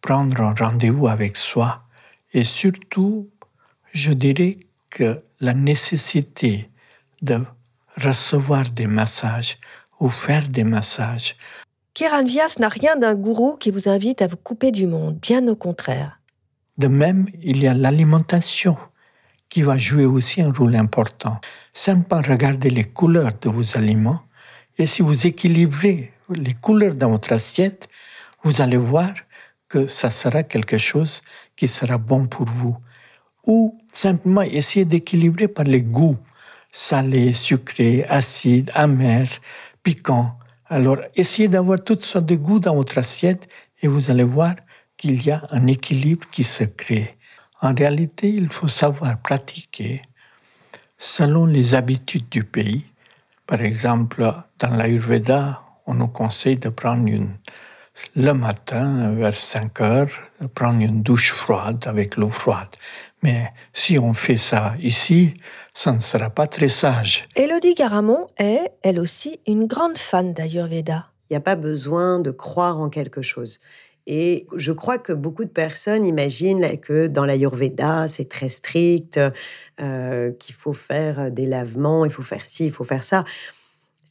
prendre 0.00 0.42
un 0.42 0.52
rendez-vous 0.52 1.06
avec 1.06 1.36
soi, 1.36 1.84
et 2.32 2.44
surtout, 2.44 3.28
je 3.92 4.12
dirais 4.12 4.58
que 4.88 5.22
la 5.40 5.54
nécessité 5.54 6.70
de 7.22 7.40
recevoir 7.96 8.68
des 8.70 8.86
massages 8.86 9.58
ou 9.98 10.08
faire 10.08 10.48
des 10.48 10.64
massages. 10.64 11.36
Kiran 11.94 12.24
Vyas 12.24 12.56
n'a 12.58 12.68
rien 12.68 12.96
d'un 12.96 13.14
gourou 13.14 13.56
qui 13.56 13.70
vous 13.70 13.88
invite 13.88 14.22
à 14.22 14.26
vous 14.26 14.36
couper 14.36 14.70
du 14.70 14.86
monde, 14.86 15.18
bien 15.20 15.46
au 15.48 15.56
contraire. 15.56 16.20
De 16.78 16.86
même, 16.86 17.26
il 17.42 17.58
y 17.58 17.66
a 17.66 17.74
l'alimentation 17.74 18.76
qui 19.48 19.62
va 19.62 19.76
jouer 19.76 20.06
aussi 20.06 20.40
un 20.40 20.52
rôle 20.52 20.76
important. 20.76 21.40
Simplement 21.72 22.22
regarder 22.22 22.70
les 22.70 22.84
couleurs 22.84 23.32
de 23.42 23.48
vos 23.48 23.76
aliments 23.76 24.20
et 24.78 24.86
si 24.86 25.02
vous 25.02 25.26
équilibrez 25.26 26.12
les 26.30 26.54
couleurs 26.54 26.94
dans 26.94 27.10
votre 27.10 27.32
assiette, 27.32 27.88
vous 28.42 28.62
allez 28.62 28.78
voir 28.78 29.12
que 29.68 29.88
ça 29.88 30.10
sera 30.10 30.42
quelque 30.42 30.78
chose 30.78 31.20
qui 31.60 31.68
sera 31.68 31.98
bon 31.98 32.26
pour 32.26 32.46
vous. 32.46 32.74
Ou 33.46 33.78
simplement 33.92 34.40
essayer 34.40 34.86
d'équilibrer 34.86 35.46
par 35.46 35.66
les 35.66 35.82
goûts, 35.82 36.16
salé, 36.72 37.34
sucré, 37.34 38.02
acide, 38.08 38.70
amer, 38.72 39.28
piquant. 39.82 40.38
Alors 40.64 40.96
essayez 41.14 41.48
d'avoir 41.48 41.78
toutes 41.84 42.00
sortes 42.00 42.24
de 42.24 42.36
goûts 42.36 42.60
dans 42.60 42.74
votre 42.74 42.96
assiette 42.96 43.46
et 43.82 43.88
vous 43.88 44.10
allez 44.10 44.24
voir 44.24 44.54
qu'il 44.96 45.22
y 45.22 45.30
a 45.30 45.46
un 45.50 45.66
équilibre 45.66 46.26
qui 46.32 46.44
se 46.44 46.64
crée. 46.64 47.18
En 47.60 47.74
réalité, 47.74 48.30
il 48.30 48.48
faut 48.50 48.68
savoir 48.68 49.20
pratiquer 49.20 50.00
selon 50.96 51.44
les 51.44 51.74
habitudes 51.74 52.30
du 52.30 52.42
pays. 52.42 52.86
Par 53.46 53.60
exemple, 53.60 54.32
dans 54.58 54.74
l'Ayurveda, 54.74 55.60
on 55.86 55.92
nous 55.92 56.08
conseille 56.08 56.56
de 56.56 56.70
prendre 56.70 57.06
une, 57.06 57.36
le 58.16 58.32
matin, 58.32 59.10
vers 59.12 59.36
5 59.36 59.80
heures, 59.80 60.20
prendre 60.54 60.80
une 60.80 61.02
douche 61.02 61.32
froide 61.32 61.84
avec 61.86 62.16
l'eau 62.16 62.30
froide. 62.30 62.68
Mais 63.22 63.52
si 63.72 63.98
on 63.98 64.14
fait 64.14 64.36
ça 64.36 64.74
ici, 64.80 65.34
ça 65.74 65.92
ne 65.92 66.00
sera 66.00 66.30
pas 66.30 66.46
très 66.46 66.68
sage. 66.68 67.28
Elodie 67.36 67.74
Garamond 67.74 68.26
est, 68.38 68.72
elle 68.82 68.98
aussi, 68.98 69.40
une 69.46 69.66
grande 69.66 69.98
fan 69.98 70.32
d'Ayurveda. 70.32 71.06
Il 71.28 71.34
n'y 71.34 71.36
a 71.36 71.40
pas 71.40 71.56
besoin 71.56 72.18
de 72.18 72.30
croire 72.30 72.78
en 72.78 72.88
quelque 72.88 73.22
chose. 73.22 73.60
Et 74.06 74.46
je 74.56 74.72
crois 74.72 74.98
que 74.98 75.12
beaucoup 75.12 75.44
de 75.44 75.50
personnes 75.50 76.04
imaginent 76.04 76.80
que 76.80 77.06
dans 77.06 77.24
l'Ayurveda, 77.24 78.08
c'est 78.08 78.28
très 78.28 78.48
strict, 78.48 79.20
euh, 79.80 80.32
qu'il 80.32 80.54
faut 80.54 80.72
faire 80.72 81.30
des 81.30 81.46
lavements, 81.46 82.04
il 82.04 82.10
faut 82.10 82.22
faire 82.22 82.44
ci, 82.44 82.66
il 82.66 82.72
faut 82.72 82.84
faire 82.84 83.04
ça. 83.04 83.24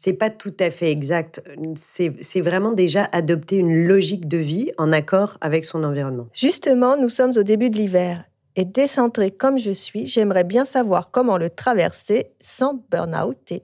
C'est 0.02 0.14
pas 0.14 0.30
tout 0.30 0.54
à 0.62 0.72
fait 0.72 0.92
exact. 0.92 1.44
C'est 1.76 2.40
vraiment 2.40 2.72
déjà 2.72 3.10
adopter 3.12 3.58
une 3.58 3.86
logique 3.86 4.30
de 4.30 4.38
vie 4.38 4.72
en 4.78 4.94
accord 4.94 5.38
avec 5.42 5.66
son 5.66 5.84
environnement. 5.84 6.30
Justement, 6.34 6.96
nous 6.96 7.10
sommes 7.10 7.34
au 7.36 7.44
début 7.44 7.70
de 7.70 7.76
l'hiver. 7.76 8.24
Et 8.56 8.64
décentré 8.64 9.30
comme 9.30 9.60
je 9.60 9.72
suis, 9.72 10.08
j'aimerais 10.08 10.46
bien 10.46 10.64
savoir 10.64 11.12
comment 11.12 11.38
le 11.38 11.50
traverser 11.50 12.32
sans 12.40 12.82
burn-outer. 12.90 13.64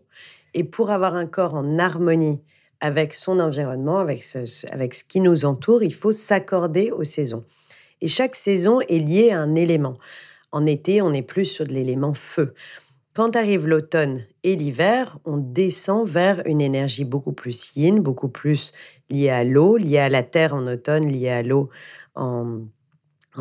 Et 0.54 0.66
pour 0.66 0.90
avoir 0.90 1.16
un 1.16 1.26
corps 1.26 1.54
en 1.54 1.80
harmonie 1.80 2.42
avec 2.82 3.14
son 3.14 3.40
environnement, 3.40 4.00
avec 4.00 4.22
ce, 4.22 4.68
avec 4.74 4.94
ce 4.94 5.06
qui 5.06 5.22
nous 5.22 5.46
entoure, 5.46 5.84
il 5.84 5.94
faut 5.94 6.12
s'accorder 6.12 6.92
aux 6.92 7.06
saisons. 7.06 7.46
Et 8.02 8.10
chaque 8.10 8.36
saison 8.36 8.82
est 8.82 9.00
liée 9.00 9.32
à 9.32 9.40
un 9.40 9.56
élément. 9.56 9.94
En 10.52 10.66
été, 10.66 11.02
on 11.02 11.14
est 11.14 11.22
plus 11.22 11.46
sur 11.46 11.66
de 11.66 11.72
l'élément 11.72 12.14
feu. 12.14 12.54
Quand 13.16 13.38
arrive 13.38 13.66
l'automne 13.66 14.26
et 14.44 14.58
l'hiver, 14.58 15.20
on 15.24 15.38
descend 15.38 16.06
vers 16.06 16.46
une 16.46 16.60
énergie 16.60 17.06
beaucoup 17.06 17.32
plus 17.32 17.74
yin, 17.78 18.02
beaucoup 18.02 18.28
plus 18.28 18.74
liée 19.10 19.30
à 19.30 19.46
l'eau, 19.46 19.78
liée 19.78 20.00
à 20.00 20.10
la 20.10 20.22
terre 20.22 20.54
en 20.54 20.68
automne, 20.68 21.08
liée 21.08 21.30
à 21.30 21.42
l'eau 21.42 21.70
en, 22.16 22.66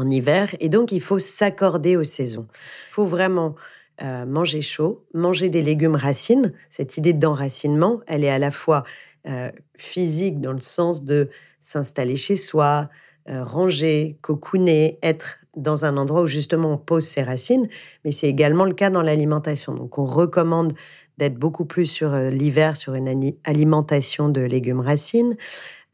hiver. 0.08 0.54
Et 0.60 0.68
donc, 0.68 0.92
il 0.92 1.00
faut 1.00 1.18
s'accorder 1.18 1.96
aux 1.96 2.04
saisons. 2.04 2.46
Il 2.90 2.92
faut 2.92 3.06
vraiment 3.06 3.56
euh, 4.00 4.24
manger 4.26 4.62
chaud, 4.62 5.04
manger 5.12 5.48
des 5.48 5.62
légumes 5.62 5.96
racines. 5.96 6.52
Cette 6.70 6.96
idée 6.96 7.12
d'enracinement, 7.12 8.00
elle 8.06 8.22
est 8.22 8.30
à 8.30 8.38
la 8.38 8.52
fois 8.52 8.84
euh, 9.26 9.50
physique 9.76 10.40
dans 10.40 10.52
le 10.52 10.60
sens 10.60 11.04
de 11.04 11.30
s'installer 11.60 12.16
chez 12.16 12.37
soi, 12.37 12.90
euh, 13.28 13.42
ranger, 13.42 14.18
cocooner, 14.20 15.00
être 15.02 15.43
dans 15.57 15.85
un 15.85 15.97
endroit 15.97 16.23
où 16.23 16.27
justement 16.27 16.73
on 16.73 16.79
pose 16.79 17.05
ses 17.05 17.23
racines, 17.23 17.69
mais 18.05 18.12
c'est 18.12 18.29
également 18.29 18.64
le 18.64 18.75
cas 18.75 18.90
dans 18.90 19.03
l'alimentation. 19.03 19.75
Donc 19.75 19.99
on 19.99 20.05
recommande 20.05 20.75
d'être 21.19 21.35
beaucoup 21.35 21.64
plus 21.64 21.87
sur 21.87 22.12
euh, 22.12 22.31
l'hiver 22.31 22.77
sur 22.77 22.95
une 22.95 23.35
alimentation 23.45 24.29
de 24.29 24.40
légumes 24.40 24.81
racines. 24.81 25.37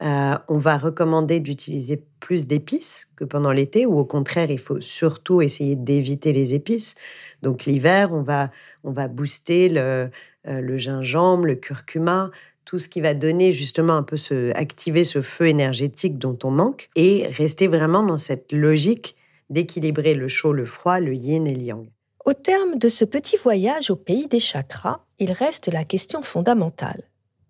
on 0.01 0.59
va 0.59 0.79
recommander 0.79 1.41
d'utiliser 1.41 2.03
plus 2.21 2.47
d'épices 2.47 3.09
que 3.17 3.25
pendant 3.25 3.53
l'été, 3.53 3.85
ou 3.85 3.99
au 3.99 4.07
contraire, 4.07 4.51
il 4.51 4.59
faut 4.59 4.81
surtout 4.81 5.43
essayer 5.43 5.77
d'éviter 5.77 6.33
les 6.33 6.55
épices. 6.55 6.95
Donc 7.43 7.67
l'hiver, 7.67 8.13
on 8.13 8.23
va, 8.23 8.51
on 8.83 8.93
va 8.93 9.09
booster 9.09 9.69
le, 9.69 10.09
le 10.47 10.79
gingembre, 10.79 11.45
le 11.45 11.55
curcuma, 11.55 12.31
tout 12.71 12.79
ce 12.79 12.87
qui 12.87 13.01
va 13.01 13.15
donner 13.15 13.51
justement 13.51 13.95
un 13.95 14.05
peu 14.05 14.17
ce, 14.17 14.57
activer 14.57 15.03
ce 15.03 15.23
feu 15.23 15.49
énergétique 15.49 16.19
dont 16.19 16.39
on 16.45 16.53
manque 16.53 16.89
et 16.95 17.27
rester 17.27 17.67
vraiment 17.67 18.05
dans 18.05 18.17
cette 18.17 18.53
logique 18.53 19.17
d'équilibrer 19.51 20.15
le 20.15 20.29
chaud, 20.29 20.53
le 20.53 20.67
froid, 20.67 21.01
le 21.01 21.15
yin 21.15 21.47
et 21.47 21.55
le 21.55 21.63
yang. 21.63 21.91
Au 22.25 22.33
terme 22.33 22.79
de 22.79 22.89
ce 22.89 23.05
petit 23.05 23.37
voyage 23.37 23.91
au 23.91 23.97
pays 23.97 24.27
des 24.27 24.41
chakras, 24.41 25.01
il 25.19 25.33
reste 25.33 25.69
la 25.69 25.85
question 25.85 26.23
fondamentale. 26.23 27.03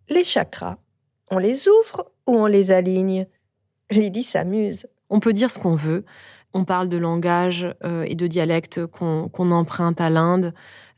Les 0.08 0.24
chakras, 0.24 0.78
on 1.30 1.38
les 1.38 1.68
ouvre 1.68 2.10
ou 2.26 2.36
on 2.36 2.46
les 2.46 2.70
aligne? 2.70 3.26
Lydie 3.90 4.22
s'amuse. 4.22 4.86
On 5.08 5.20
peut 5.20 5.32
dire 5.32 5.50
ce 5.50 5.58
qu'on 5.58 5.74
veut. 5.74 6.04
On 6.52 6.64
parle 6.64 6.88
de 6.88 6.96
langage 6.96 7.72
euh, 7.84 8.04
et 8.08 8.14
de 8.16 8.26
dialecte 8.26 8.86
qu'on 8.86 9.50
emprunte 9.50 10.00
à 10.00 10.10
l'Inde. 10.10 10.52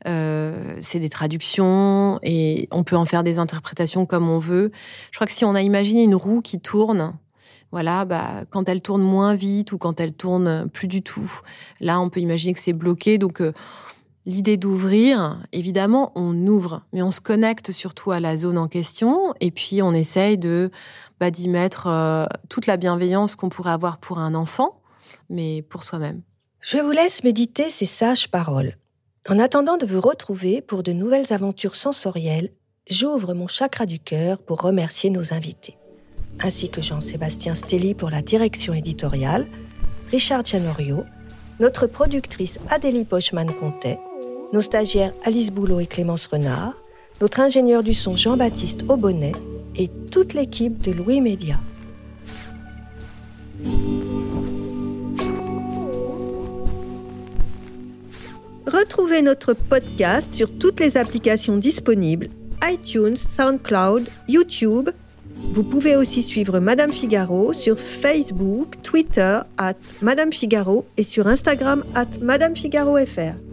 Euh, 0.07 0.77
c'est 0.81 0.99
des 0.99 1.09
traductions 1.09 2.19
et 2.23 2.67
on 2.71 2.83
peut 2.83 2.95
en 2.95 3.05
faire 3.05 3.23
des 3.23 3.37
interprétations 3.37 4.05
comme 4.05 4.29
on 4.29 4.39
veut. 4.39 4.71
Je 5.11 5.17
crois 5.17 5.27
que 5.27 5.33
si 5.33 5.45
on 5.45 5.53
a 5.53 5.61
imaginé 5.61 6.03
une 6.03 6.15
roue 6.15 6.41
qui 6.41 6.59
tourne, 6.59 7.13
voilà, 7.73 8.05
bah, 8.05 8.45
quand 8.49 8.69
elle 8.69 8.81
tourne 8.81 9.01
moins 9.01 9.35
vite 9.35 9.73
ou 9.73 9.77
quand 9.77 9.99
elle 9.99 10.13
tourne 10.13 10.69
plus 10.69 10.87
du 10.87 11.01
tout, 11.01 11.29
là, 11.81 11.99
on 11.99 12.09
peut 12.09 12.21
imaginer 12.21 12.53
que 12.53 12.59
c'est 12.59 12.71
bloqué. 12.71 13.17
Donc, 13.17 13.41
euh, 13.41 13.51
l'idée 14.25 14.55
d'ouvrir, 14.55 15.43
évidemment, 15.51 16.13
on 16.15 16.33
ouvre, 16.47 16.83
mais 16.93 17.01
on 17.01 17.11
se 17.11 17.19
connecte 17.19 17.73
surtout 17.73 18.11
à 18.11 18.21
la 18.21 18.37
zone 18.37 18.57
en 18.57 18.69
question 18.69 19.33
et 19.41 19.51
puis 19.51 19.81
on 19.81 19.93
essaye 19.93 20.37
de 20.37 20.71
bah, 21.19 21.29
d'y 21.29 21.49
mettre 21.49 22.29
toute 22.47 22.67
la 22.67 22.77
bienveillance 22.77 23.35
qu'on 23.35 23.49
pourrait 23.49 23.71
avoir 23.71 23.97
pour 23.97 24.19
un 24.19 24.33
enfant 24.33 24.79
mais 25.29 25.61
pour 25.61 25.83
soi-même. 25.83 26.21
Je 26.61 26.77
vous 26.77 26.91
laisse 26.91 27.23
méditer 27.23 27.69
ces 27.69 27.85
sages 27.85 28.29
paroles. 28.29 28.77
En 29.29 29.39
attendant 29.39 29.77
de 29.77 29.85
vous 29.85 30.01
retrouver 30.01 30.61
pour 30.61 30.83
de 30.83 30.91
nouvelles 30.91 31.31
aventures 31.33 31.75
sensorielles, 31.75 32.51
j'ouvre 32.89 33.33
mon 33.33 33.47
chakra 33.47 33.85
du 33.85 33.99
cœur 33.99 34.41
pour 34.41 34.61
remercier 34.61 35.09
nos 35.09 35.33
invités, 35.33 35.77
ainsi 36.39 36.69
que 36.69 36.81
Jean-Sébastien 36.81 37.55
Stelly 37.55 37.93
pour 37.93 38.09
la 38.09 38.21
direction 38.21 38.73
éditoriale, 38.73 39.47
Richard 40.11 40.45
Gianorio, 40.45 41.03
notre 41.59 41.87
productrice 41.87 42.59
Adélie 42.69 43.05
Pochman-Pontet, 43.05 43.99
nos 44.51 44.61
stagiaires 44.61 45.13
Alice 45.23 45.51
Boulot 45.51 45.79
et 45.79 45.87
Clémence 45.87 46.27
Renard, 46.27 46.73
notre 47.21 47.39
ingénieur 47.39 47.83
du 47.83 47.93
son 47.93 48.15
Jean-Baptiste 48.15 48.83
Aubonnet 48.89 49.33
et 49.75 49.89
toute 50.11 50.33
l'équipe 50.33 50.81
de 50.83 50.91
Louis 50.91 51.21
Média. 51.21 51.59
Retrouvez 58.65 59.21
notre 59.21 59.53
podcast 59.53 60.33
sur 60.33 60.57
toutes 60.57 60.79
les 60.79 60.97
applications 60.97 61.57
disponibles 61.57 62.29
iTunes, 62.63 63.17
SoundCloud, 63.17 64.07
YouTube. 64.27 64.89
Vous 65.51 65.63
pouvez 65.63 65.95
aussi 65.95 66.23
suivre 66.23 66.59
Madame 66.59 66.91
Figaro 66.91 67.53
sur 67.53 67.77
Facebook, 67.77 68.81
Twitter, 68.81 69.39
at 69.57 69.75
Madame 70.01 70.33
Figaro 70.33 70.85
et 70.97 71.03
sur 71.03 71.27
Instagram, 71.27 71.83
at 71.93 72.07
Madame 72.21 72.55
Figaro 72.55 72.97
FR. 72.97 73.52